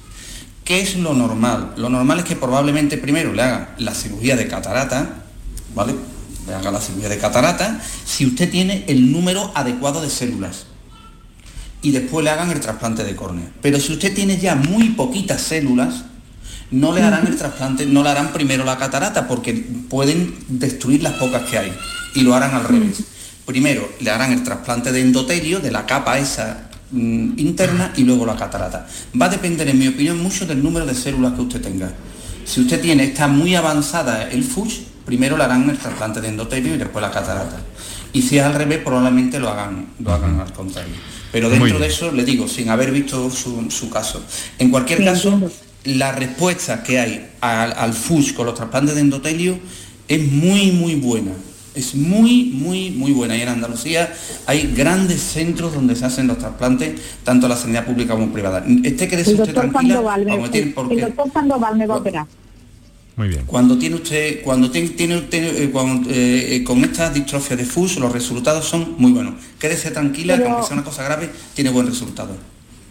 [0.64, 1.72] ¿Qué es lo normal?
[1.76, 5.24] Lo normal es que probablemente primero le haga la cirugía de catarata,
[5.74, 5.94] ¿vale?
[6.48, 10.64] Le haga la cirugía de catarata si usted tiene el número adecuado de células.
[11.82, 13.52] Y después le hagan el trasplante de córnea.
[13.60, 16.04] Pero si usted tiene ya muy poquitas células,
[16.70, 19.52] no le harán el trasplante, no le harán primero la catarata porque
[19.88, 21.72] pueden destruir las pocas que hay.
[22.14, 23.04] Y lo harán al revés.
[23.44, 28.26] Primero le harán el trasplante de endotelio, de la capa esa mm, interna y luego
[28.26, 28.86] la catarata.
[29.20, 31.92] Va a depender, en mi opinión, mucho del número de células que usted tenga.
[32.44, 36.74] Si usted tiene, está muy avanzada el FUSH, primero le harán el trasplante de endotelio
[36.74, 37.56] y después la catarata.
[38.12, 40.92] Y si es al revés, probablemente lo hagan, lo hagan al contrario.
[41.32, 44.22] Pero dentro de eso, le digo, sin haber visto su, caso.
[44.58, 45.40] En cualquier caso,
[45.84, 49.58] la respuesta que hay al, al FUSH con los trasplantes de endotelio
[50.08, 51.32] es muy, muy buena
[51.78, 53.36] es muy, muy, muy buena.
[53.36, 54.12] Y en Andalucía
[54.46, 58.64] hay grandes centros donde se hacen los trasplantes, tanto la sanidad pública como privada.
[58.82, 62.26] Este que usted tranquila, Sandoval, el, doctor Sandoval me va a operar.
[63.18, 63.42] Muy bien.
[63.46, 65.70] Cuando tiene usted, cuando tiene, tiene, eh,
[66.08, 69.34] eh, con esta distrofia de FUS, los resultados son muy buenos.
[69.58, 72.36] Quédese tranquila, que aunque sea una cosa grave, tiene buen resultado.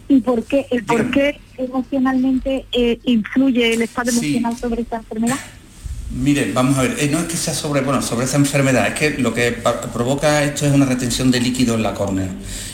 [0.09, 5.37] ¿Y por qué, por qué emocionalmente eh, influye el estado emocional sobre esta enfermedad?
[6.11, 8.93] Mire, vamos a ver, eh, no es que sea sobre, bueno, sobre esa enfermedad, es
[8.95, 9.53] que lo que
[9.93, 12.29] provoca esto es una retención de líquido en la córnea.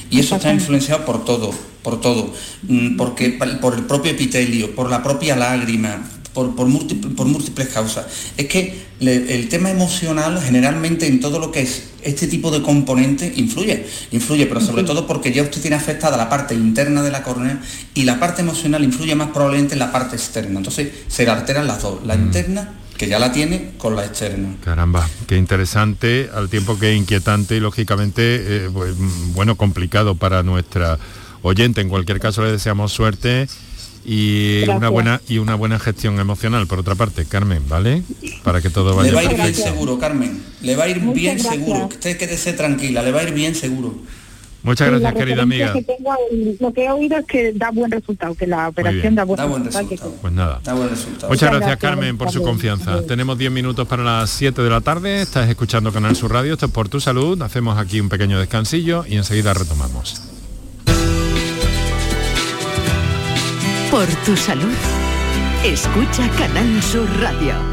[0.09, 1.51] Y eso está influenciado por todo,
[1.83, 2.33] por todo,
[2.63, 3.29] mm, porque
[3.61, 6.01] por el propio epitelio, por la propia lágrima,
[6.33, 8.05] por, por, múltiples, causas.
[8.37, 13.31] Es que el tema emocional generalmente en todo lo que es este tipo de componente
[13.35, 17.23] influye, influye, pero sobre todo porque ya usted tiene afectada la parte interna de la
[17.23, 17.61] córnea
[17.93, 20.57] y la parte emocional influye más probablemente en la parte externa.
[20.57, 22.21] Entonces se alteran las dos, la mm.
[22.21, 24.55] interna que ya la tiene con la externa.
[24.63, 28.21] Caramba, qué interesante, al tiempo que inquietante y lógicamente,
[28.65, 28.93] eh, pues,
[29.33, 30.99] bueno, complicado para nuestra
[31.41, 31.81] oyente.
[31.81, 33.47] En cualquier caso le deseamos suerte
[34.05, 38.03] y una buena y una buena gestión emocional por otra parte Carmen vale
[38.43, 40.99] para que todo vaya le va a ir bien seguro Carmen le va a ir
[40.99, 43.95] bien seguro usted quédese tranquila le va a ir bien seguro
[44.63, 45.73] Muchas gracias, querida amiga.
[46.59, 50.15] lo que he oído es que da buen resultado, que la operación da buen, resultado.
[50.21, 50.61] Pues nada.
[51.27, 53.05] Muchas gracias, Carmen, por su confianza.
[53.05, 55.21] Tenemos 10 minutos para las 7 de la tarde.
[55.21, 56.53] Estás escuchando Canal Sur Radio.
[56.53, 57.41] Esto es por tu salud.
[57.41, 60.32] Hacemos aquí un pequeño descansillo y enseguida retomamos.
[63.93, 64.73] Por tu salud.
[65.63, 67.72] Escucha Canal Sur Radio.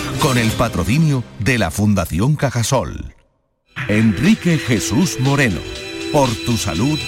[0.21, 3.15] con el patrocinio de la Fundación Cajasol.
[3.87, 5.59] Enrique Jesús Moreno,
[6.11, 6.99] por tu salud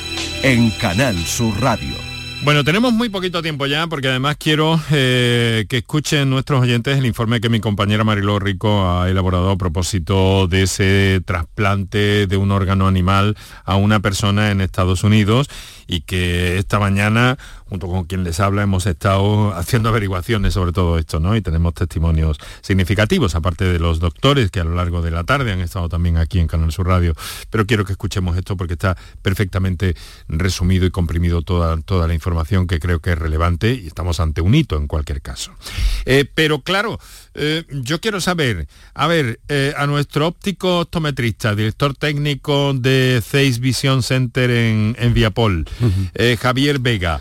[0.42, 1.94] en Canal Sur Radio.
[2.44, 7.06] Bueno, tenemos muy poquito tiempo ya porque además quiero eh, que escuchen nuestros oyentes el
[7.06, 12.52] informe que mi compañera Mariló Rico ha elaborado a propósito de ese trasplante de un
[12.52, 15.48] órgano animal a una persona en Estados Unidos
[15.88, 17.38] y que esta mañana
[17.74, 21.36] junto con quien les habla, hemos estado haciendo averiguaciones sobre todo esto, ¿no?
[21.36, 25.52] Y tenemos testimonios significativos, aparte de los doctores que a lo largo de la tarde
[25.52, 27.16] han estado también aquí en Canal Sur Radio.
[27.50, 29.96] Pero quiero que escuchemos esto porque está perfectamente
[30.28, 34.42] resumido y comprimido toda, toda la información que creo que es relevante y estamos ante
[34.42, 35.52] un hito en cualquier caso.
[36.06, 37.00] Eh, pero claro,
[37.34, 43.58] eh, yo quiero saber, a ver, eh, a nuestro óptico optometrista, director técnico de Zeiss
[43.58, 45.66] Vision Center en, en Viapol,
[46.40, 47.20] Javier Vega,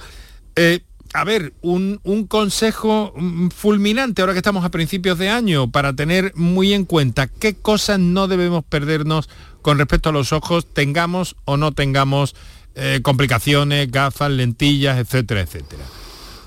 [0.56, 0.80] eh,
[1.14, 6.32] a ver, un, consejo mm, fulminante ahora que estamos a principios de año para tener
[6.34, 9.28] muy en cuenta qué cosas no debemos perdernos
[9.60, 12.34] con respecto a los ojos, tengamos o no tengamos
[12.74, 15.84] eh, complicaciones, gafas, lentillas, etcétera, etcétera.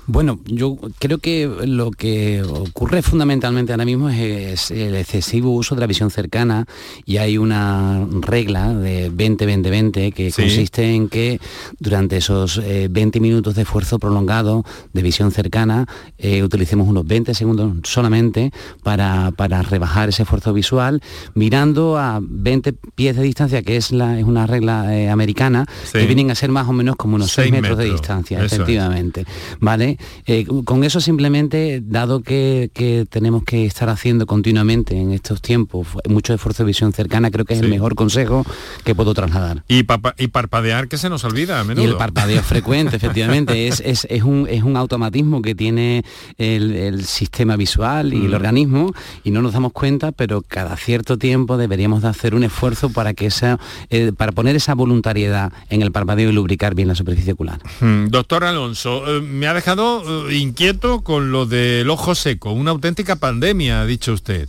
[0.08, 5.80] Bueno, yo creo que lo que ocurre fundamentalmente ahora mismo es, el excesivo uso de
[5.80, 6.66] la visión cercana
[7.04, 11.40] y hay una regla de 20-20-20 que consiste en que
[11.80, 15.86] durante esos 20 eh, minutos de esfuerzo prolongado de visión cercana
[16.18, 18.52] eh, utilicemos unos 20 segundos solamente
[18.84, 19.32] para,
[19.62, 21.02] rebajar ese esfuerzo visual
[21.34, 26.06] mirando a 20 pies de distancia, que es, la, es una regla eh, americana, que
[26.06, 29.24] vienen a ser más o menos como unos 6 metros, de distancia, efectivamente.
[29.60, 29.95] ¿Vale?
[30.26, 32.70] Eh, con eso simplemente, dado que,
[33.10, 37.54] tenemos que estar haciendo continuamente en estos tiempos mucho esfuerzo de visión cercana, creo que
[37.54, 38.44] es el mejor consejo
[38.84, 39.64] que puedo trasladar.
[39.68, 41.84] Y, parpadear que se nos olvida a menudo.
[41.84, 46.04] Y el parpadeo frecuente, efectivamente, es, un, automatismo que tiene
[46.38, 48.34] el, sistema visual y el mm.
[48.34, 48.92] organismo
[49.24, 53.14] y no nos damos cuenta, pero cada cierto tiempo deberíamos de hacer un esfuerzo para
[53.14, 53.58] que esa,
[53.90, 57.60] eh, para poner esa voluntariedad en el parpadeo y lubricar bien la superficie ocular.
[57.80, 62.70] Mm, doctor Alonso, eh, me ha dejado eh, inquieto con lo del ojo seco, una
[62.70, 64.48] auténtica pandemia, ha dicho usted.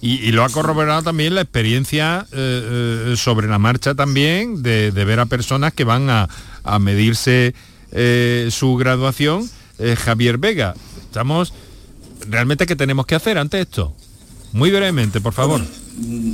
[0.00, 5.18] Y, lo ha corroborado también la experiencia eh, eh, sobre la marcha también de, ver
[5.18, 6.28] a personas que van a,
[6.78, 7.54] medirse
[8.50, 9.48] su graduación.
[9.96, 11.54] Javier Vega, estamos
[12.28, 13.94] realmente qué tenemos que hacer ante esto.
[14.52, 15.62] Muy brevemente, por favor.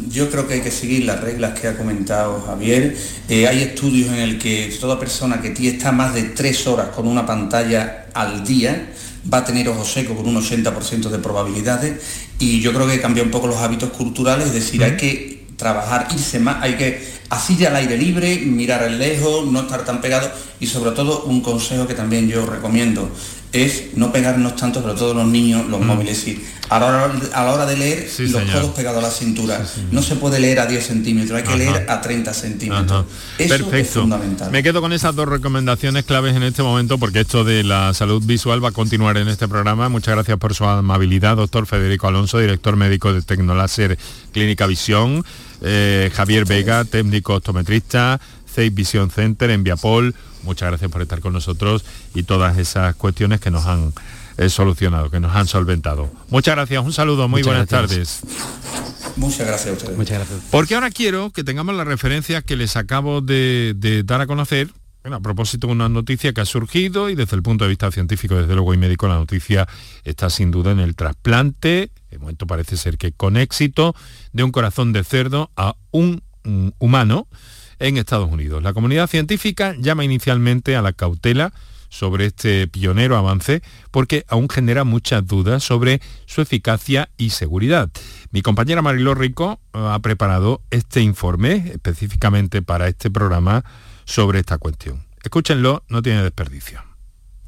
[0.09, 2.97] yo creo que hay que seguir las reglas que ha comentado Javier.
[3.29, 7.25] hay estudios en el que toda persona que está más de tres horas con una
[7.25, 8.93] pantalla al día
[9.33, 12.01] va a tener ojos secos con un 80% de probabilidades
[12.39, 16.09] y yo creo que cambia un poco los hábitos culturales, es decir, hay que trabajar,
[16.13, 20.31] irse más, hay que así al aire libre, mirar al lejos, no estar tan pegado
[20.59, 23.11] y sobre todo un consejo que también yo recomiendo,
[23.53, 25.87] es no pegarnos tanto, pero todos los niños, los mm.
[25.87, 26.45] móviles sí.
[26.69, 29.61] A la, hora, a la hora de leer, los codos pegados a la cintura.
[29.91, 33.07] no se puede leer a 10 centímetros, hay que leer a 30 centímetros.
[33.39, 33.77] Eso Perfecto.
[33.77, 34.53] es fundamental.
[34.53, 38.23] Me quedo con esas dos recomendaciones claves en este momento, porque esto de la salud
[38.25, 39.89] visual va a continuar en este programa.
[39.89, 43.99] Muchas gracias por su amabilidad, doctor Federico Alonso, director médico de Tecnoláser
[44.33, 45.25] Clínica Visión,
[45.63, 50.15] eh, Javier Vega, técnico optometrista, Safe Vision Center en Viapol.
[50.43, 51.85] Muchas gracias por estar con nosotros
[52.15, 53.93] y todas esas cuestiones que nos han
[54.39, 56.11] eh, solucionado, que nos han solventado.
[56.31, 58.21] Muchas gracias, un saludo, muy buenas tardes.
[59.17, 59.97] Muchas gracias a ustedes.
[59.97, 60.41] Muchas gracias.
[60.51, 64.71] Porque ahora quiero que tengamos la referencia que les acabo de, dar a conocer
[65.05, 68.37] a propósito de una noticia que ha surgido y desde el punto de vista científico,
[68.37, 69.67] desde luego y médico, la noticia
[70.05, 73.95] está sin duda en el trasplante, de momento parece ser que con éxito,
[74.33, 76.23] de un corazón de cerdo a un
[76.79, 77.29] humano
[77.79, 78.63] en Estados Unidos.
[78.63, 81.53] La comunidad científica llama inicialmente a la cautela
[81.89, 87.91] sobre este pionero avance porque aún genera muchas dudas sobre su eficacia y seguridad.
[88.31, 93.65] Mi compañera Mariló Rico eh, ha preparado este informe específicamente para este programa
[94.05, 95.05] sobre esta cuestión.
[95.23, 96.90] Escúchenlo, no tiene desperdicio.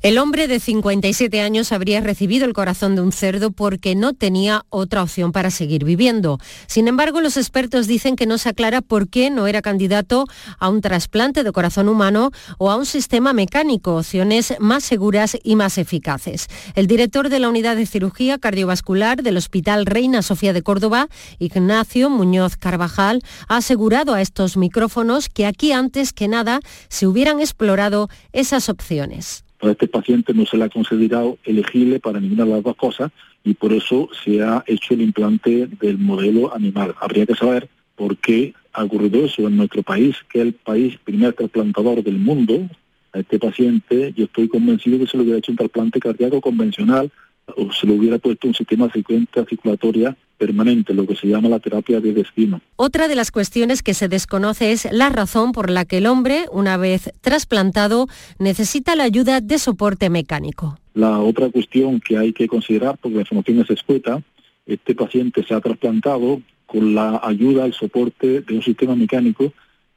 [0.02, 4.66] El hombre de 57 años habría recibido el corazón de un cerdo porque no tenía
[4.68, 6.40] otra opción para seguir viviendo.
[6.66, 10.26] Sin embargo, los expertos dicen que no se aclara por qué no era candidato
[10.58, 15.54] a un trasplante de corazón humano o a un sistema mecánico, opciones más seguras y
[15.54, 16.48] más eficaces.
[16.74, 21.06] El director de la unidad de cirugía cardiovascular del Hospital Reina Sofía de Córdoba,
[21.38, 27.38] Ignacio Muñoz Carvajal, ha asegurado a estos micrófonos que aquí antes que nada se hubieran
[27.38, 32.50] explorado esas opciones a este paciente no se le ha considerado elegible para ninguna de
[32.50, 33.12] las dos cosas
[33.44, 36.94] y por eso se ha hecho el implante del modelo animal.
[37.00, 40.98] Habría que saber por qué ha ocurrido eso en nuestro país, que es el país
[41.04, 42.68] primer trasplantador del mundo.
[43.12, 47.10] A este paciente yo estoy convencido que se le hubiera hecho un trasplante cardíaco convencional
[47.56, 51.48] o se le hubiera puesto un sistema de frecuencia circulatoria permanente, lo que se llama
[51.48, 52.60] la terapia de destino.
[52.76, 56.46] Otra de las cuestiones que se desconoce es la razón por la que el hombre,
[56.50, 60.78] una vez trasplantado, necesita la ayuda de soporte mecánico.
[60.94, 64.20] La otra cuestión que hay que considerar, porque la información es escueta,
[64.66, 69.52] este paciente se ha trasplantado con la ayuda, el soporte de un sistema mecánico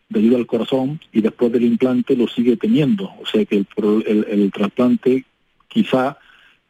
[0.09, 3.05] de ayuda al corazón y después del implante lo sigue teniendo.
[3.19, 5.25] O sea que el, el trasplante
[5.67, 6.17] quizá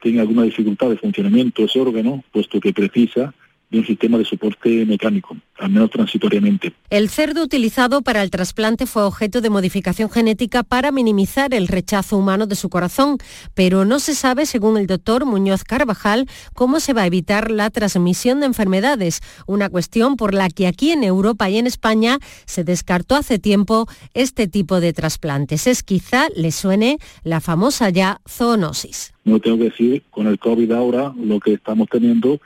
[0.05, 3.33] tenga alguna dificultad de funcionamiento ese órgano, puesto que precisa
[3.69, 6.73] de un sistema de soporte mecánico, al menos transitoriamente.
[6.89, 12.17] El cerdo utilizado para el trasplante fue objeto de modificación genética para minimizar el rechazo
[12.17, 13.17] humano de su corazón,
[13.53, 17.69] pero no se sabe, según el doctor Muñoz Carvajal, cómo se va a evitar la
[17.69, 22.63] transmisión de enfermedades, una cuestión por la que aquí en Europa y en España se
[22.63, 25.67] descartó hace tiempo este tipo de trasplantes.
[25.67, 29.13] Es quizá le suene la famosa ya zoonosis.
[29.23, 32.39] No tengo que decir, con el COVID ahora lo que estamos teniendo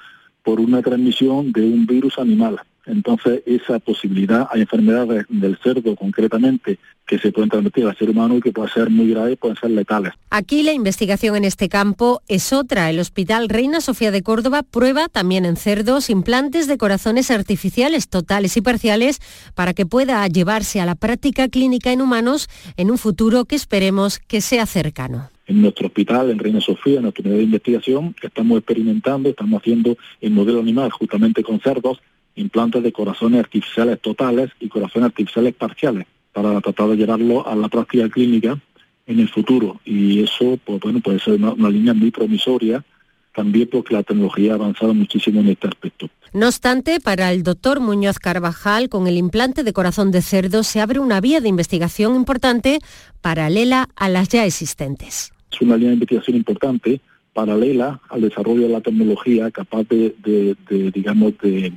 [0.50, 2.60] por una transmisión de un virus animal.
[2.88, 8.36] Entonces, esa posibilidad, hay enfermedades del cerdo concretamente que se pueden transmitir al ser humano
[8.36, 10.12] y que pueden ser muy graves, pueden ser letales.
[10.32, 12.90] Aquí la investigación en este campo es otra.
[12.90, 18.58] El Hospital Reina Sofía de Córdoba prueba también en cerdos implantes de corazones artificiales totales
[18.58, 19.20] y parciales
[19.54, 24.18] para que pueda llevarse a la práctica clínica en humanos en un futuro que esperemos
[24.18, 28.60] que sea cercano en nuestro hospital, en Reina Sofía, en nuestra unidad de investigación, estamos
[28.60, 32.00] experimentando, estamos haciendo el modelo animal justamente con cerdos,
[32.36, 37.68] implantes de corazones artificiales totales y corazones artificiales parciales, para tratar de llevarlo a la
[37.68, 38.60] práctica clínica
[39.08, 39.82] en el futuro.
[39.86, 42.86] Y eso, pues, bueno, puede ser una, una línea muy promisoria,
[43.34, 46.10] también porque la tecnología ha avanzado muchísimo en este aspecto.
[46.32, 50.80] No obstante, para el doctor Muñoz Carvajal, con el implante de corazón de cerdo se
[50.80, 52.80] abre una vía de investigación importante
[53.22, 55.32] paralela a las ya existentes.
[55.52, 57.02] Es una línea de investigación importante,
[57.34, 60.56] paralela al desarrollo de la tecnología capaz de,
[60.94, 61.74] digamos, de,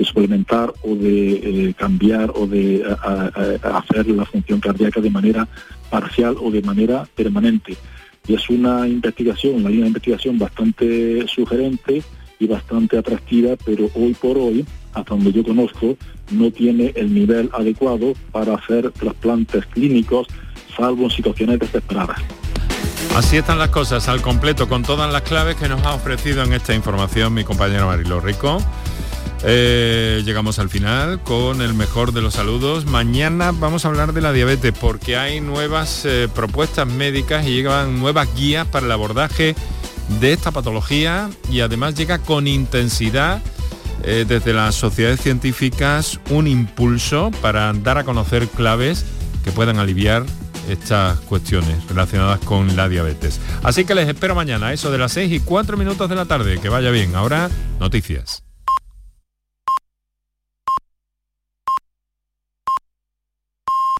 [0.00, 2.82] suplementar o de eh, cambiar o de
[3.62, 5.46] hacer la función cardíaca de manera
[5.90, 7.76] parcial o de manera permanente.
[8.26, 12.02] Y es una investigación, una línea de investigación bastante sugerente
[12.38, 14.64] y bastante atractiva, pero hoy por hoy,
[14.94, 15.96] hasta donde yo conozco,
[16.30, 20.26] no tiene el nivel adecuado para hacer trasplantes clínicos,
[20.76, 22.20] salvo en situaciones desesperadas.
[23.14, 26.52] Así están las cosas al completo con todas las claves que nos ha ofrecido en
[26.52, 28.58] esta información mi compañero Marilo Rico.
[29.44, 32.86] Eh, llegamos al final con el mejor de los saludos.
[32.86, 37.98] Mañana vamos a hablar de la diabetes porque hay nuevas eh, propuestas médicas y llegan
[37.98, 39.56] nuevas guías para el abordaje
[40.20, 43.42] de esta patología y además llega con intensidad
[44.04, 49.04] eh, desde las sociedades científicas un impulso para dar a conocer claves
[49.44, 50.24] que puedan aliviar
[50.68, 53.40] estas cuestiones relacionadas con la diabetes.
[53.62, 56.58] Así que les espero mañana, eso de las 6 y 4 minutos de la tarde.
[56.58, 57.14] Que vaya bien.
[57.14, 57.50] Ahora,
[57.80, 58.42] noticias.